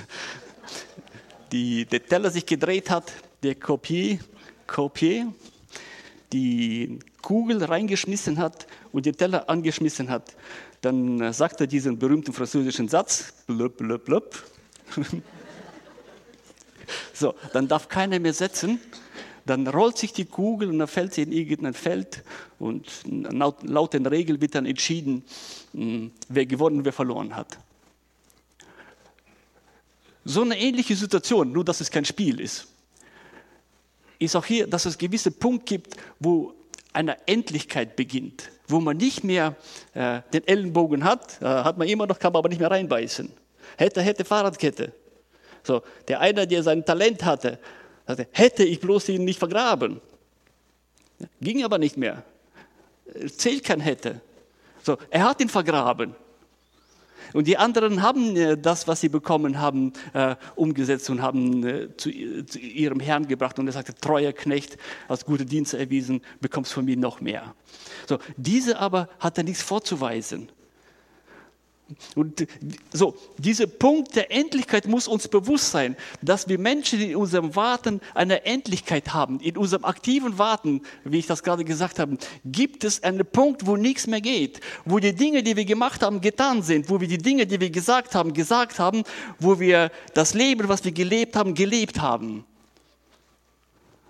[1.51, 3.11] die, der Teller sich gedreht hat,
[3.43, 4.19] der Kopier,
[4.65, 5.33] Kopier
[6.33, 10.35] die Kugel reingeschmissen hat und den Teller angeschmissen hat,
[10.81, 14.43] dann sagt er diesen berühmten französischen Satz, blub, blub, blub.
[17.13, 18.79] so, dann darf keiner mehr setzen,
[19.45, 22.23] dann rollt sich die Kugel und dann fällt sie in irgendein Feld
[22.59, 25.23] und laut, laut den Regeln wird dann entschieden,
[25.73, 27.57] hm, wer gewonnen, wer verloren hat.
[30.25, 32.67] So eine ähnliche Situation, nur dass es kein Spiel ist
[34.19, 36.53] ist auch hier, dass es gewisse Punkt gibt, wo
[36.93, 39.55] eine Endlichkeit beginnt, wo man nicht mehr
[39.93, 43.31] äh, den Ellenbogen hat, äh, hat man immer noch, kann man aber nicht mehr reinbeißen.
[43.77, 44.93] Hätte, hätte Fahrradkette.
[45.63, 47.59] So, der eine, der sein Talent hatte,
[48.07, 50.01] sagte, hätte ich bloß ihn nicht vergraben.
[51.41, 52.23] Ging aber nicht mehr.
[53.35, 54.21] Zählt kein hätte.
[54.83, 56.15] So, er hat ihn vergraben.
[57.33, 61.97] Und die anderen haben äh, das, was sie bekommen haben, äh, umgesetzt und haben äh,
[61.97, 63.59] zu, ihrem Herrn gebracht.
[63.59, 67.55] Und er sagte, treuer Knecht, als gute Dienste erwiesen, bekommst von mir noch mehr.
[68.07, 70.49] So, diese aber hat er nichts vorzuweisen.
[72.15, 72.45] Und
[72.91, 78.01] so, dieser Punkt der Endlichkeit muss uns bewusst sein, dass wir Menschen in unserem Warten
[78.13, 79.39] eine Endlichkeit haben.
[79.39, 83.77] In unserem aktiven Warten, wie ich das gerade gesagt habe, gibt es einen Punkt, wo
[83.77, 87.17] nichts mehr geht, wo die Dinge, die wir gemacht haben, getan sind, wo wir die
[87.17, 89.03] Dinge, die wir gesagt haben, gesagt haben,
[89.39, 92.45] wo wir das Leben, was wir gelebt haben, gelebt haben.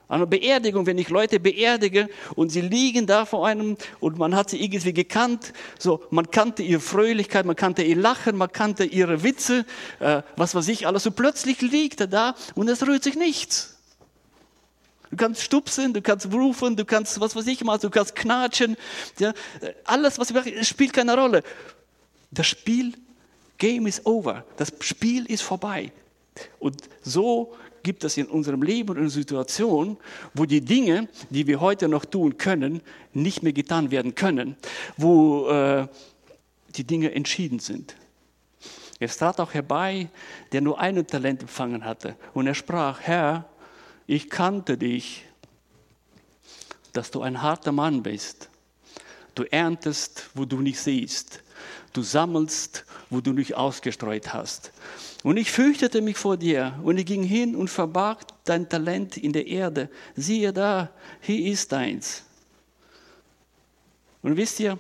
[0.10, 4.36] An einer Beerdigung, wenn ich Leute beerdige und sie liegen da vor einem und man
[4.36, 8.86] hat sie irgendwie gekannt, so man kannte ihre Fröhlichkeit, man kannte ihr Lachen, man kannte
[8.86, 9.66] ihre Witze,
[10.00, 11.06] äh, was weiß ich alles.
[11.06, 13.78] Und plötzlich liegt er da und es rührt sich nichts.
[15.10, 18.78] Du kannst stupsen, du kannst rufen, du kannst was weiß ich mal, du kannst knatschen.
[19.20, 19.34] Ja,
[19.84, 21.44] alles, was wir machen, spielt keine Rolle.
[22.32, 22.94] Das Spiel,
[23.58, 24.46] Game is over.
[24.56, 25.92] Das Spiel ist vorbei.
[26.60, 27.56] Und so
[27.88, 29.96] gibt es in unserem Leben eine Situation,
[30.34, 32.82] wo die Dinge, die wir heute noch tun können,
[33.14, 34.58] nicht mehr getan werden können,
[34.98, 35.88] wo äh,
[36.76, 37.96] die Dinge entschieden sind.
[39.00, 40.10] Es trat auch herbei,
[40.52, 43.48] der nur ein Talent empfangen hatte, und er sprach, Herr,
[44.06, 45.24] ich kannte dich,
[46.92, 48.50] dass du ein harter Mann bist.
[49.34, 51.42] Du erntest, wo du nicht siehst.
[51.98, 54.72] Du sammelst, wo du nicht ausgestreut hast.
[55.24, 59.34] Und ich fürchtete mich vor dir und ich ging hin und verbarg dein Talent in
[59.34, 59.90] der Erde.
[60.16, 62.22] Siehe da, hier ist deins.
[64.22, 64.78] Und wisst ihr,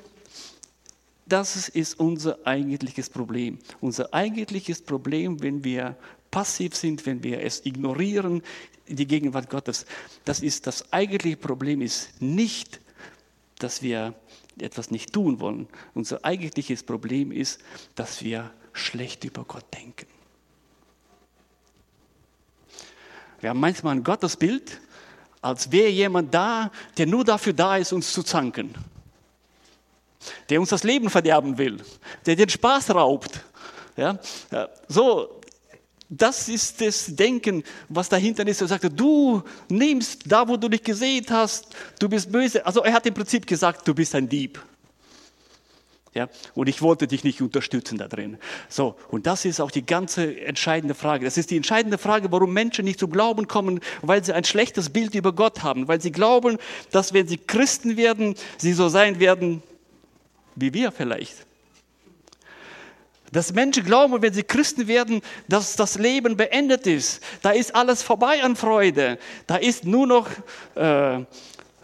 [1.25, 3.57] das ist unser eigentliches Problem.
[3.81, 5.95] Unser eigentliches Problem, wenn wir
[6.29, 8.43] passiv sind, wenn wir es ignorieren,
[8.87, 9.87] die Gegenwart Gottes,
[10.23, 12.79] das ist das eigentliche Problem ist nicht,
[13.57, 14.13] dass wir
[14.59, 15.67] etwas nicht tun wollen.
[15.93, 17.61] Unser eigentliches Problem ist,
[17.95, 20.07] dass wir schlecht über Gott denken.
[23.39, 24.81] Wir haben manchmal ein Gottesbild,
[25.41, 28.73] als wäre jemand da, der nur dafür da ist, uns zu zanken.
[30.49, 31.83] Der uns das Leben verderben will,
[32.25, 33.45] der den Spaß raubt.
[33.95, 34.19] Ja?
[34.87, 35.36] So,
[36.09, 38.61] das ist das Denken, was dahinter ist.
[38.61, 42.65] Er sagte, du nimmst da, wo du dich gesehen hast, du bist böse.
[42.65, 44.63] Also er hat im Prinzip gesagt, du bist ein Dieb.
[46.13, 48.37] Ja, und ich wollte dich nicht unterstützen da drin.
[48.69, 51.25] So, und das ist auch die ganze entscheidende Frage.
[51.25, 54.89] Das ist die entscheidende Frage, warum Menschen nicht zum Glauben kommen, weil sie ein schlechtes
[54.89, 56.57] Bild über Gott haben, weil sie glauben,
[56.91, 59.61] dass wenn sie Christen werden, sie so sein werden
[60.55, 61.46] wie wir vielleicht.
[63.31, 67.21] Dass Menschen glauben, wenn sie Christen werden, dass das Leben beendet ist.
[67.41, 69.19] Da ist alles vorbei an Freude.
[69.47, 70.27] Da ist nur noch
[70.75, 71.25] äh,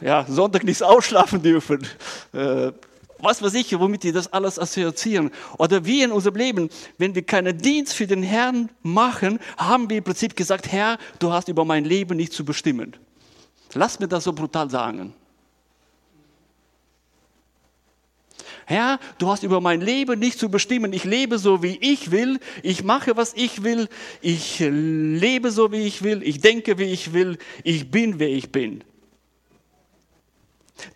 [0.02, 1.86] ja, Sonntag nichts ausschlafen dürfen.
[2.34, 2.72] Äh,
[3.24, 5.32] was weiß ich, womit die das alles assoziieren.
[5.58, 9.98] Oder wir in unserem Leben, wenn wir keinen Dienst für den Herrn machen, haben wir
[9.98, 12.96] im Prinzip gesagt, Herr, du hast über mein Leben nicht zu bestimmen.
[13.74, 15.14] Lass mir das so brutal sagen.
[18.66, 20.94] Herr, du hast über mein Leben nicht zu bestimmen.
[20.94, 22.40] Ich lebe so, wie ich will.
[22.62, 23.88] Ich mache, was ich will.
[24.22, 26.22] Ich lebe so, wie ich will.
[26.24, 27.38] Ich denke, wie ich will.
[27.64, 28.84] Ich bin, wer ich bin.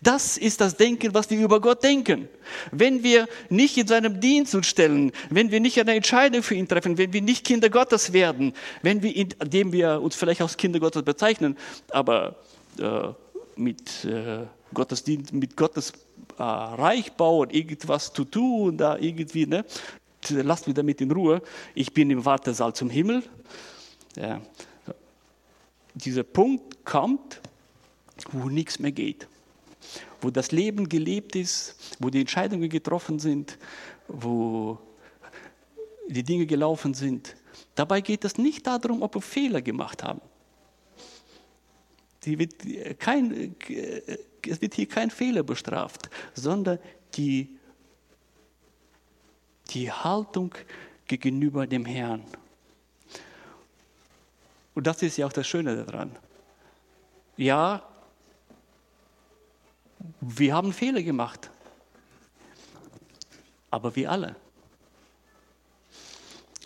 [0.02, 2.28] Das ist das Denken, was wir über Gott denken.
[2.72, 6.68] Wenn wir nicht in seinem Dienst uns stellen, wenn wir nicht eine Entscheidung für ihn
[6.68, 8.52] treffen, wenn wir nicht Kinder Gottes werden,
[8.82, 11.56] wenn wir, indem wir uns vielleicht als Kinder Gottes bezeichnen,
[11.90, 12.36] aber
[12.78, 13.08] äh,
[13.56, 15.92] mit äh, Gottesdienst, mit Gottes
[16.38, 19.64] äh, Reich bauen, irgendwas zu tun, da irgendwie, ne?
[20.30, 21.42] lasst mich damit in Ruhe.
[21.74, 23.22] Ich bin im Wartesaal zum Himmel.
[24.16, 24.40] Ja.
[25.94, 27.40] Dieser Punkt kommt,
[28.32, 29.26] wo nichts mehr geht
[30.20, 33.58] wo das Leben gelebt ist, wo die Entscheidungen getroffen sind,
[34.08, 34.78] wo
[36.08, 37.36] die Dinge gelaufen sind.
[37.74, 40.20] Dabei geht es nicht darum, ob wir Fehler gemacht haben.
[42.36, 43.54] Wird kein,
[44.44, 46.80] es wird hier kein Fehler bestraft, sondern
[47.14, 47.48] die,
[49.70, 50.52] die Haltung
[51.06, 52.24] gegenüber dem Herrn.
[54.74, 56.14] Und das ist ja auch das Schöne daran.
[57.36, 57.82] Ja,
[60.20, 61.50] wir haben Fehler gemacht.
[63.70, 64.36] Aber wir alle.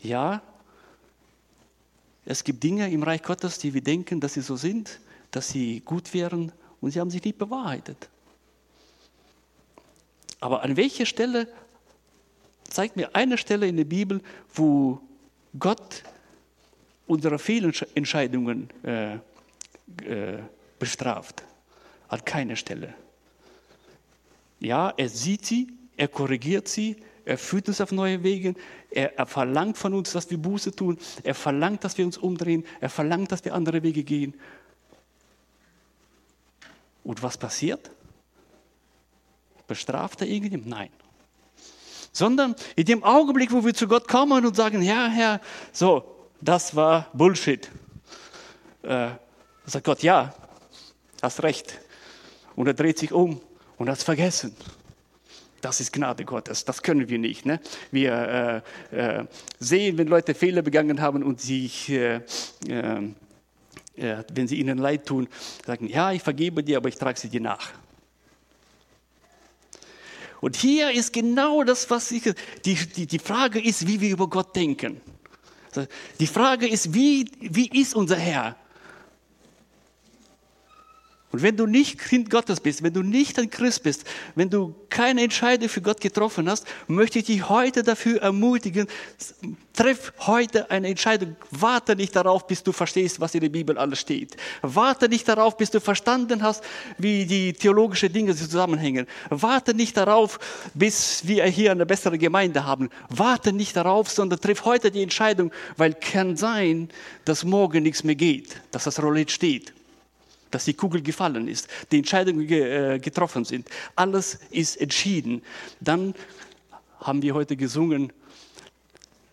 [0.02, 0.42] Ja,
[2.24, 5.00] es gibt Dinge im Reich Gottes, die wir denken, dass sie so sind,
[5.32, 8.08] dass sie gut wären und sie haben sich nicht bewahrheitet.
[10.40, 11.48] Aber an welcher Stelle,
[12.64, 14.20] zeigt mir eine Stelle in der Bibel,
[14.54, 15.00] wo
[15.58, 16.02] Gott
[17.06, 20.38] unsere Fehlentscheidungen äh, äh,
[20.78, 21.42] bestraft?
[22.08, 22.94] An keiner Stelle.
[24.60, 28.54] Ja, er sieht sie, er korrigiert sie, er führt uns auf neue Wege,
[28.90, 32.64] er, er, verlangt von uns, dass wir Buße tun, er verlangt, dass wir uns umdrehen,
[32.80, 34.34] er verlangt, dass wir andere Wege gehen.
[37.04, 37.90] Und was passiert?
[39.66, 40.68] Bestraft er irgendjemand?
[40.68, 40.90] Nein.
[42.12, 45.40] Sondern in dem Augenblick, wo wir zu Gott kommen und sagen, Herr, Herr,
[45.72, 46.04] so,
[46.40, 47.70] das war Bullshit.
[48.82, 49.10] Äh,
[49.64, 50.34] sagt Gott, ja,
[51.22, 51.78] hast recht.
[52.54, 53.40] Und er dreht sich um
[53.78, 54.54] und hat es vergessen.
[55.62, 57.46] Das ist Gnade Gottes, das können wir nicht.
[57.46, 57.60] Ne?
[57.92, 59.24] Wir äh, äh,
[59.60, 61.88] sehen, wenn Leute Fehler begangen haben und sich,
[63.96, 65.28] äh, wenn sie ihnen leid tun,
[65.66, 67.72] sagen, ja, ich vergebe dir, aber ich trage sie dir nach.
[70.40, 72.24] Und hier ist genau das, was ich,
[72.64, 75.00] die, die, die Frage ist, wie wir über Gott denken.
[76.18, 78.56] Die Frage ist, wie, wie ist unser Herr?
[81.32, 84.04] Und wenn du nicht Kind Gottes bist, wenn du nicht ein Christ bist,
[84.34, 88.86] wenn du keine Entscheidung für Gott getroffen hast, möchte ich dich heute dafür ermutigen,
[89.72, 91.36] treff heute eine Entscheidung.
[91.50, 94.36] Warte nicht darauf, bis du verstehst, was in der Bibel alles steht.
[94.60, 96.62] Warte nicht darauf, bis du verstanden hast,
[96.98, 99.06] wie die theologischen Dinge zusammenhängen.
[99.30, 100.38] Warte nicht darauf,
[100.74, 102.90] bis wir hier eine bessere Gemeinde haben.
[103.08, 106.90] Warte nicht darauf, sondern triff heute die Entscheidung, weil kann sein,
[107.24, 109.72] dass morgen nichts mehr geht, dass das Roulette steht
[110.52, 113.68] dass die Kugel gefallen ist, die Entscheidungen äh, getroffen sind.
[113.96, 115.42] Alles ist entschieden.
[115.80, 116.14] Dann
[117.00, 118.12] haben wir heute gesungen,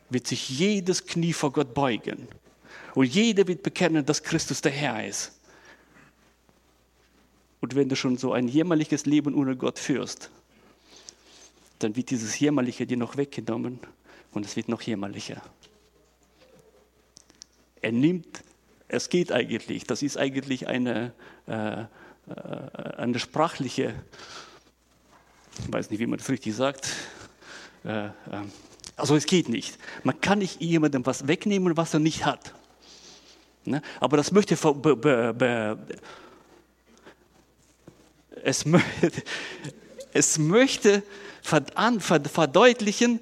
[0.09, 2.27] wird sich jedes Knie vor Gott beugen.
[2.95, 5.33] Und jeder wird bekennen, dass Christus der Herr ist.
[7.61, 10.31] Und wenn du schon so ein jämmerliches Leben ohne Gott führst,
[11.79, 13.79] dann wird dieses Jämmerliche dir noch weggenommen
[14.31, 15.41] und es wird noch jämmerlicher.
[17.81, 18.43] Er nimmt
[18.89, 19.85] es geht eigentlich.
[19.85, 21.13] Das ist eigentlich eine,
[21.47, 21.85] äh, äh,
[22.97, 23.95] eine sprachliche
[25.59, 26.89] ich weiß nicht, wie man das richtig sagt.
[27.83, 28.11] Äh, äh,
[28.95, 29.77] also es geht nicht.
[30.03, 32.53] Man kann nicht jemandem was wegnehmen, was er nicht hat.
[33.65, 33.81] Ne?
[33.99, 35.77] Aber das möchte be, be, be,
[38.43, 38.65] es,
[40.13, 41.03] es möchte
[41.41, 43.19] verdeutlichen,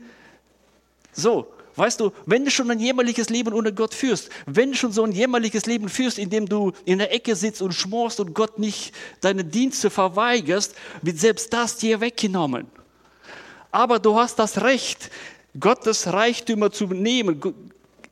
[1.12, 4.92] so, weißt du, wenn du schon ein jämmerliches Leben ohne Gott führst, wenn du schon
[4.92, 8.34] so ein jämmerliches Leben führst, in dem du in der Ecke sitzt und schmorst und
[8.34, 12.68] Gott nicht deine Dienste verweigerst, wird selbst das dir weggenommen.
[13.72, 15.12] Aber du hast das Recht,
[15.60, 17.42] Gottes Reichtümer zu nehmen.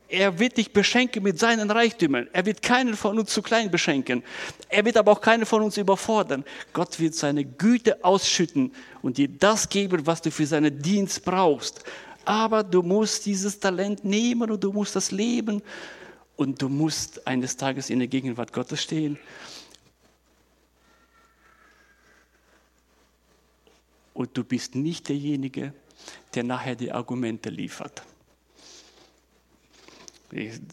[0.08, 2.28] Er wird dich beschenken mit seinen Reichtümern.
[2.32, 4.22] Er wird keinen von uns zu klein beschenken.
[4.68, 6.44] Er wird aber auch keinen von uns überfordern.
[6.72, 11.82] Gott wird seine Güte ausschütten und dir das geben, was du für seinen Dienst brauchst.
[12.26, 15.62] Aber du musst dieses Talent nehmen und du musst das leben
[16.34, 19.16] und du musst eines Tages in der Gegenwart Gottes stehen.
[24.12, 25.72] Und du bist nicht derjenige,
[26.34, 28.02] der nachher die Argumente liefert.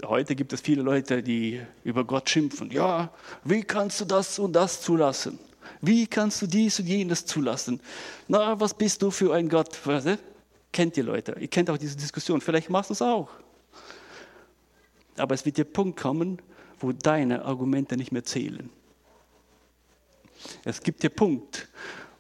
[0.04, 2.72] Heute gibt es viele Leute, die über Gott schimpfen.
[2.72, 5.38] Ja, wie kannst du das und das zulassen?
[5.82, 7.80] Wie kannst du dies und jenes zulassen?
[8.28, 9.76] Na, was bist du für ein Gott?
[10.74, 11.38] Kennt ihr Leute?
[11.40, 12.42] Ihr kennt auch diese Diskussion.
[12.42, 13.30] Vielleicht machst du es auch.
[15.16, 16.42] Aber es wird der Punkt kommen,
[16.80, 18.70] wo deine Argumente nicht mehr zählen.
[20.66, 21.70] Es gibt den Punkt,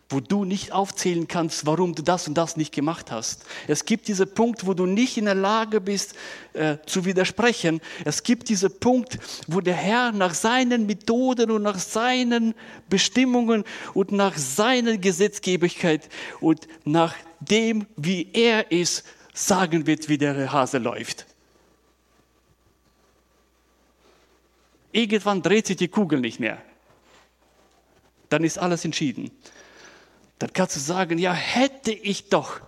[0.10, 3.46] wo du nicht aufzählen kannst, warum du das und das nicht gemacht hast.
[3.68, 6.14] Es gibt diesen Punkt, wo du nicht in der Lage bist
[6.54, 7.82] äh, zu widersprechen.
[8.06, 12.54] Es gibt diesen Punkt, wo der Herr nach seinen Methoden und nach seinen
[12.88, 13.64] Bestimmungen
[13.96, 16.08] und nach seiner Gesetzgebigkeit
[16.40, 17.16] und nach
[17.46, 21.26] dem, wie er ist, sagen wird, wie der Hase läuft.
[24.92, 26.62] Irgendwann dreht sich die Kugel nicht mehr.
[28.30, 29.32] Dann ist alles entschieden
[30.44, 32.60] dann kannst du sagen, ja, hätte ich doch.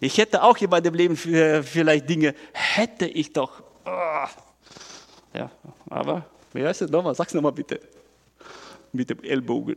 [0.00, 3.62] Ich hätte auch in meinem Leben vielleicht Dinge, hätte ich doch.
[3.84, 4.26] Oh.
[5.32, 5.52] Ja,
[5.88, 7.14] aber, wie heißt es nochmal?
[7.14, 7.78] Sag's nochmal bitte.
[8.92, 9.76] Mit dem Ellbogen.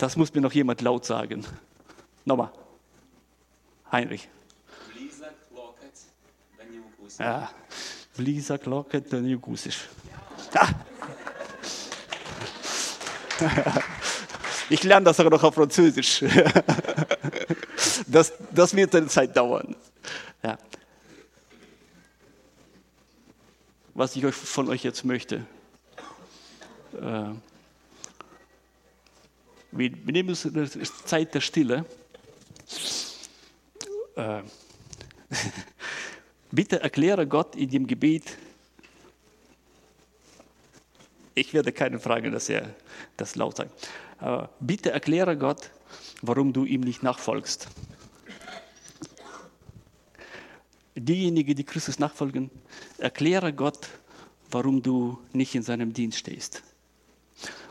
[0.00, 1.44] Das muss mir noch jemand laut sagen.
[2.24, 2.50] Nochmal.
[3.92, 4.30] Heinrich.
[7.18, 7.50] Ja,
[8.16, 9.28] Lisa Locket, wenn du
[10.54, 10.68] Ah.
[14.70, 16.24] Ich lerne das auch noch auf Französisch.
[18.06, 19.76] Das, das wird eine Zeit dauern.
[20.42, 20.58] Ja.
[23.94, 25.44] Was ich von euch jetzt möchte.
[29.72, 30.48] Äh, wir nehmen uns
[31.04, 31.84] Zeit der Stille.
[34.16, 34.42] Äh,
[36.50, 38.36] bitte erkläre Gott in dem Gebet,
[41.34, 42.74] ich werde keine Frage, dass er
[43.16, 43.88] das laut sagt.
[44.18, 45.70] Aber bitte erkläre Gott,
[46.20, 47.68] warum du ihm nicht nachfolgst.
[50.94, 52.50] Diejenigen, die Christus nachfolgen,
[52.98, 53.88] erkläre Gott,
[54.50, 56.62] warum du nicht in seinem Dienst stehst.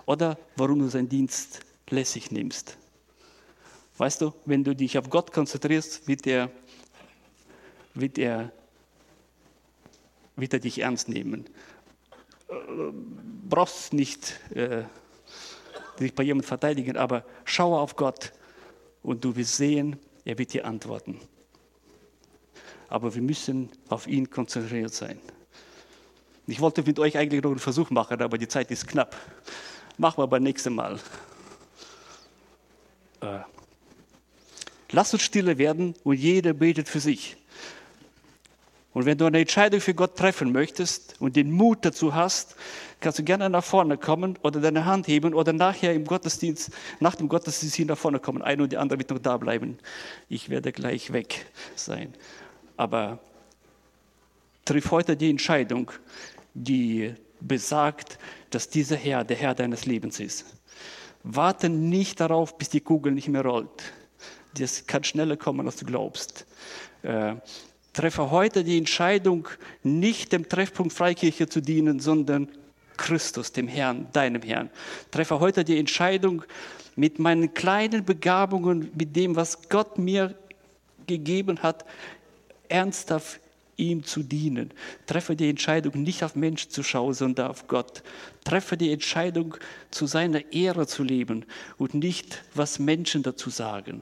[0.05, 1.59] Oder warum du seinen Dienst
[1.91, 2.77] lässig nimmst.
[3.97, 6.49] Weißt du, wenn du dich auf Gott konzentrierst, wird er,
[7.93, 8.51] wird er,
[10.35, 11.45] wird er dich ernst nehmen
[13.49, 14.83] brauchst nicht äh,
[15.99, 18.31] dich bei jemandem verteidigen, aber schaue auf Gott
[19.03, 21.19] und du wirst sehen, er wird dir antworten.
[22.87, 25.19] Aber wir müssen auf ihn konzentriert sein.
[26.47, 29.15] Ich wollte mit euch eigentlich noch einen Versuch machen, aber die Zeit ist knapp.
[29.97, 30.99] Machen wir beim nächsten Mal.
[33.21, 33.39] Äh,
[34.91, 37.37] lass uns stille werden und jeder betet für sich.
[38.93, 42.55] Und wenn du eine Entscheidung für Gott treffen möchtest und den Mut dazu hast,
[42.99, 47.15] kannst du gerne nach vorne kommen oder deine Hand heben oder nachher im Gottesdienst, nach
[47.15, 48.41] dem Gottesdienst hier nach vorne kommen.
[48.41, 49.77] Einer und die andere wird noch da bleiben.
[50.27, 51.45] Ich werde gleich weg
[51.75, 52.13] sein.
[52.77, 53.19] Aber
[54.65, 55.91] triff heute die Entscheidung,
[56.53, 58.17] die besagt,
[58.49, 60.58] dass dieser Herr der Herr deines Lebens ist.
[61.23, 63.93] Warte nicht darauf, bis die Kugel nicht mehr rollt.
[64.57, 66.45] Das kann schneller kommen, als du glaubst.
[67.03, 67.35] Äh,
[67.93, 69.47] treffe heute die Entscheidung,
[69.83, 72.49] nicht dem Treffpunkt Freikirche zu dienen, sondern
[72.97, 74.69] Christus, dem Herrn, deinem Herrn.
[75.11, 76.43] Treffe heute die Entscheidung,
[76.95, 80.35] mit meinen kleinen Begabungen, mit dem, was Gott mir
[81.07, 81.85] gegeben hat,
[82.67, 83.39] ernsthaft
[83.79, 84.71] ihm zu dienen.
[85.07, 88.03] Treffe die Entscheidung, nicht auf Mensch zu schauen, sondern auf Gott.
[88.43, 89.55] Treffe die Entscheidung,
[89.89, 91.45] zu seiner Ehre zu leben
[91.77, 94.01] und nicht, was Menschen dazu sagen.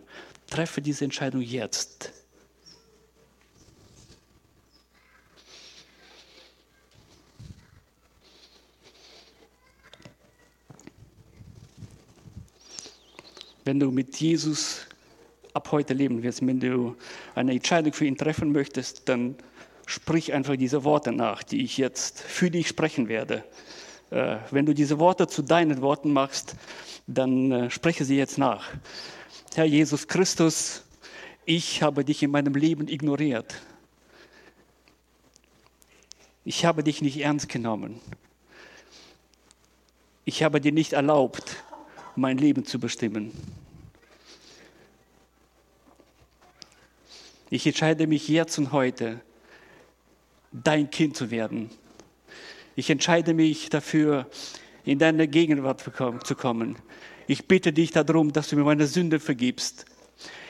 [0.49, 2.11] Treffe diese Entscheidung jetzt.
[13.63, 14.87] Wenn du mit Jesus
[15.53, 16.95] ab heute leben willst, wenn du
[17.35, 19.35] eine Entscheidung für ihn treffen möchtest, dann
[19.87, 23.43] sprich einfach diese Worte nach, die ich jetzt für dich sprechen werde.
[24.11, 26.55] Äh, wenn du diese Worte zu deinen Worten machst,
[27.07, 28.69] dann äh, spreche sie jetzt nach.
[29.55, 30.83] Herr Jesus Christus,
[31.45, 33.55] ich habe dich in meinem Leben ignoriert.
[36.43, 37.99] Ich habe dich nicht ernst genommen.
[40.25, 41.63] Ich habe dir nicht erlaubt,
[42.17, 43.31] mein Leben zu bestimmen.
[47.49, 49.21] Ich entscheide mich jetzt und heute,
[50.51, 51.69] dein Kind zu werden.
[52.75, 54.27] Ich entscheide mich dafür,
[54.85, 55.83] in deine Gegenwart
[56.25, 56.77] zu kommen.
[57.27, 59.85] Ich bitte dich darum, dass du mir meine Sünde vergibst.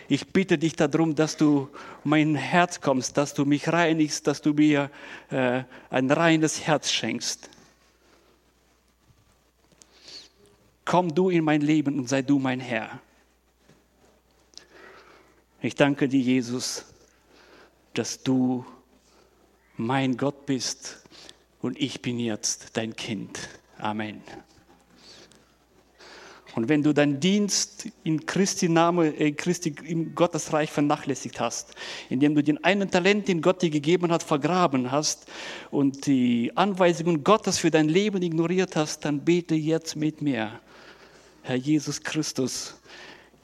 [0.09, 1.69] Ich bitte dich darum, dass du
[2.03, 4.89] mein Herz kommst, dass du mich reinigst, dass du mir
[5.29, 7.49] äh, ein reines Herz schenkst.
[10.85, 13.01] Komm du in mein Leben und sei du mein Herr.
[15.61, 16.85] Ich danke dir, Jesus,
[17.93, 18.65] dass du
[19.77, 21.03] mein Gott bist
[21.61, 23.39] und ich bin jetzt dein Kind.
[23.77, 24.21] Amen.
[26.55, 31.75] Und wenn du deinen Dienst in Christi Name, in Christi, im Gottesreich vernachlässigt hast,
[32.09, 35.27] indem du den einen Talent, den Gott dir gegeben hat, vergraben hast
[35.69, 40.59] und die Anweisungen Gottes für dein Leben ignoriert hast, dann bete jetzt mit mir.
[41.43, 42.81] Herr Jesus Christus,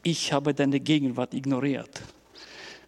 [0.01, 2.01] ich habe deine Gegenwart ignoriert.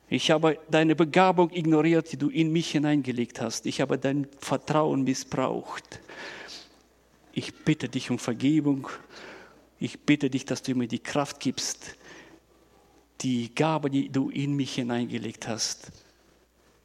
[0.08, 3.66] Ich habe deine Begabung ignoriert, die du in mich hineingelegt hast.
[3.66, 6.00] Ich habe dein Vertrauen missbraucht.
[7.34, 8.88] Ich bitte dich um Vergebung.
[9.80, 11.98] Ich bitte dich, dass du mir die Kraft gibst,
[13.22, 15.92] die Gabe, die du in mich hineingelegt hast,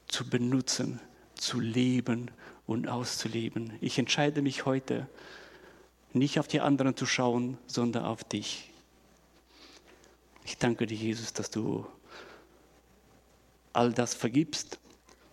[0.09, 1.01] zu benutzen,
[1.35, 2.31] zu leben
[2.67, 3.75] und auszuleben.
[3.81, 5.09] Ich entscheide mich heute,
[6.13, 8.71] nicht auf die anderen zu schauen, sondern auf dich.
[10.45, 11.87] Ich danke dir, Jesus, dass du
[13.73, 14.79] all das vergibst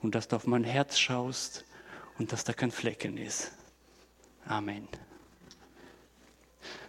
[0.01, 1.65] und dass du auf mein Herz schaust
[2.17, 3.51] und dass da kein Flecken ist.
[4.45, 4.87] Amen.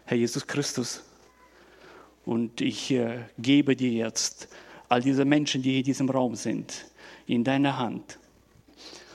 [0.05, 1.03] Herr Jesus Christus,
[2.29, 4.49] und ich äh, gebe dir jetzt
[4.91, 6.85] all diese Menschen, die in diesem Raum sind,
[7.27, 8.19] in deine Hand.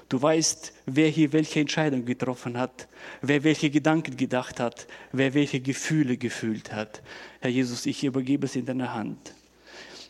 [0.09, 2.87] Du weißt, wer hier welche Entscheidung getroffen hat,
[3.21, 7.03] wer welche Gedanken gedacht hat, wer welche Gefühle gefühlt hat.
[7.39, 9.35] Herr Jesus, ich übergebe es in deine Hand.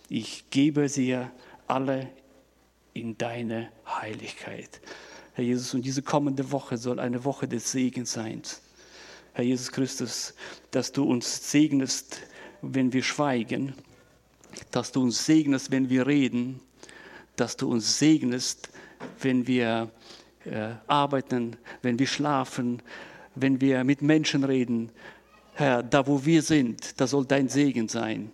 [0.10, 1.18] Ich gebe sie
[1.68, 2.10] alle
[2.94, 4.82] in deine Heiligkeit.
[5.34, 8.44] Herr Jesus, und diese kommende Woche soll eine Woche des Segens sein.
[9.34, 10.36] Herr Jesus Christus,
[10.70, 12.22] dass du uns segnest,
[12.62, 13.74] wenn wir schweigen,
[14.70, 16.60] dass du uns segnest, wenn wir reden,
[17.36, 18.70] dass du uns segnest,
[19.20, 19.92] wenn wir
[20.46, 22.82] äh, arbeiten, wenn wir schlafen,
[23.34, 24.92] wenn wir mit Menschen reden.
[25.56, 28.32] Herr, da wo wir sind, da soll dein Segen sein.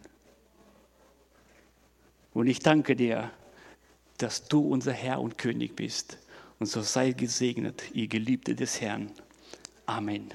[2.40, 3.32] Und ich danke dir,
[4.18, 6.20] dass du unser Herr und König bist.
[6.58, 9.12] Und so sei gesegnet, ihr Geliebte des Herrn.
[9.86, 10.34] Amen.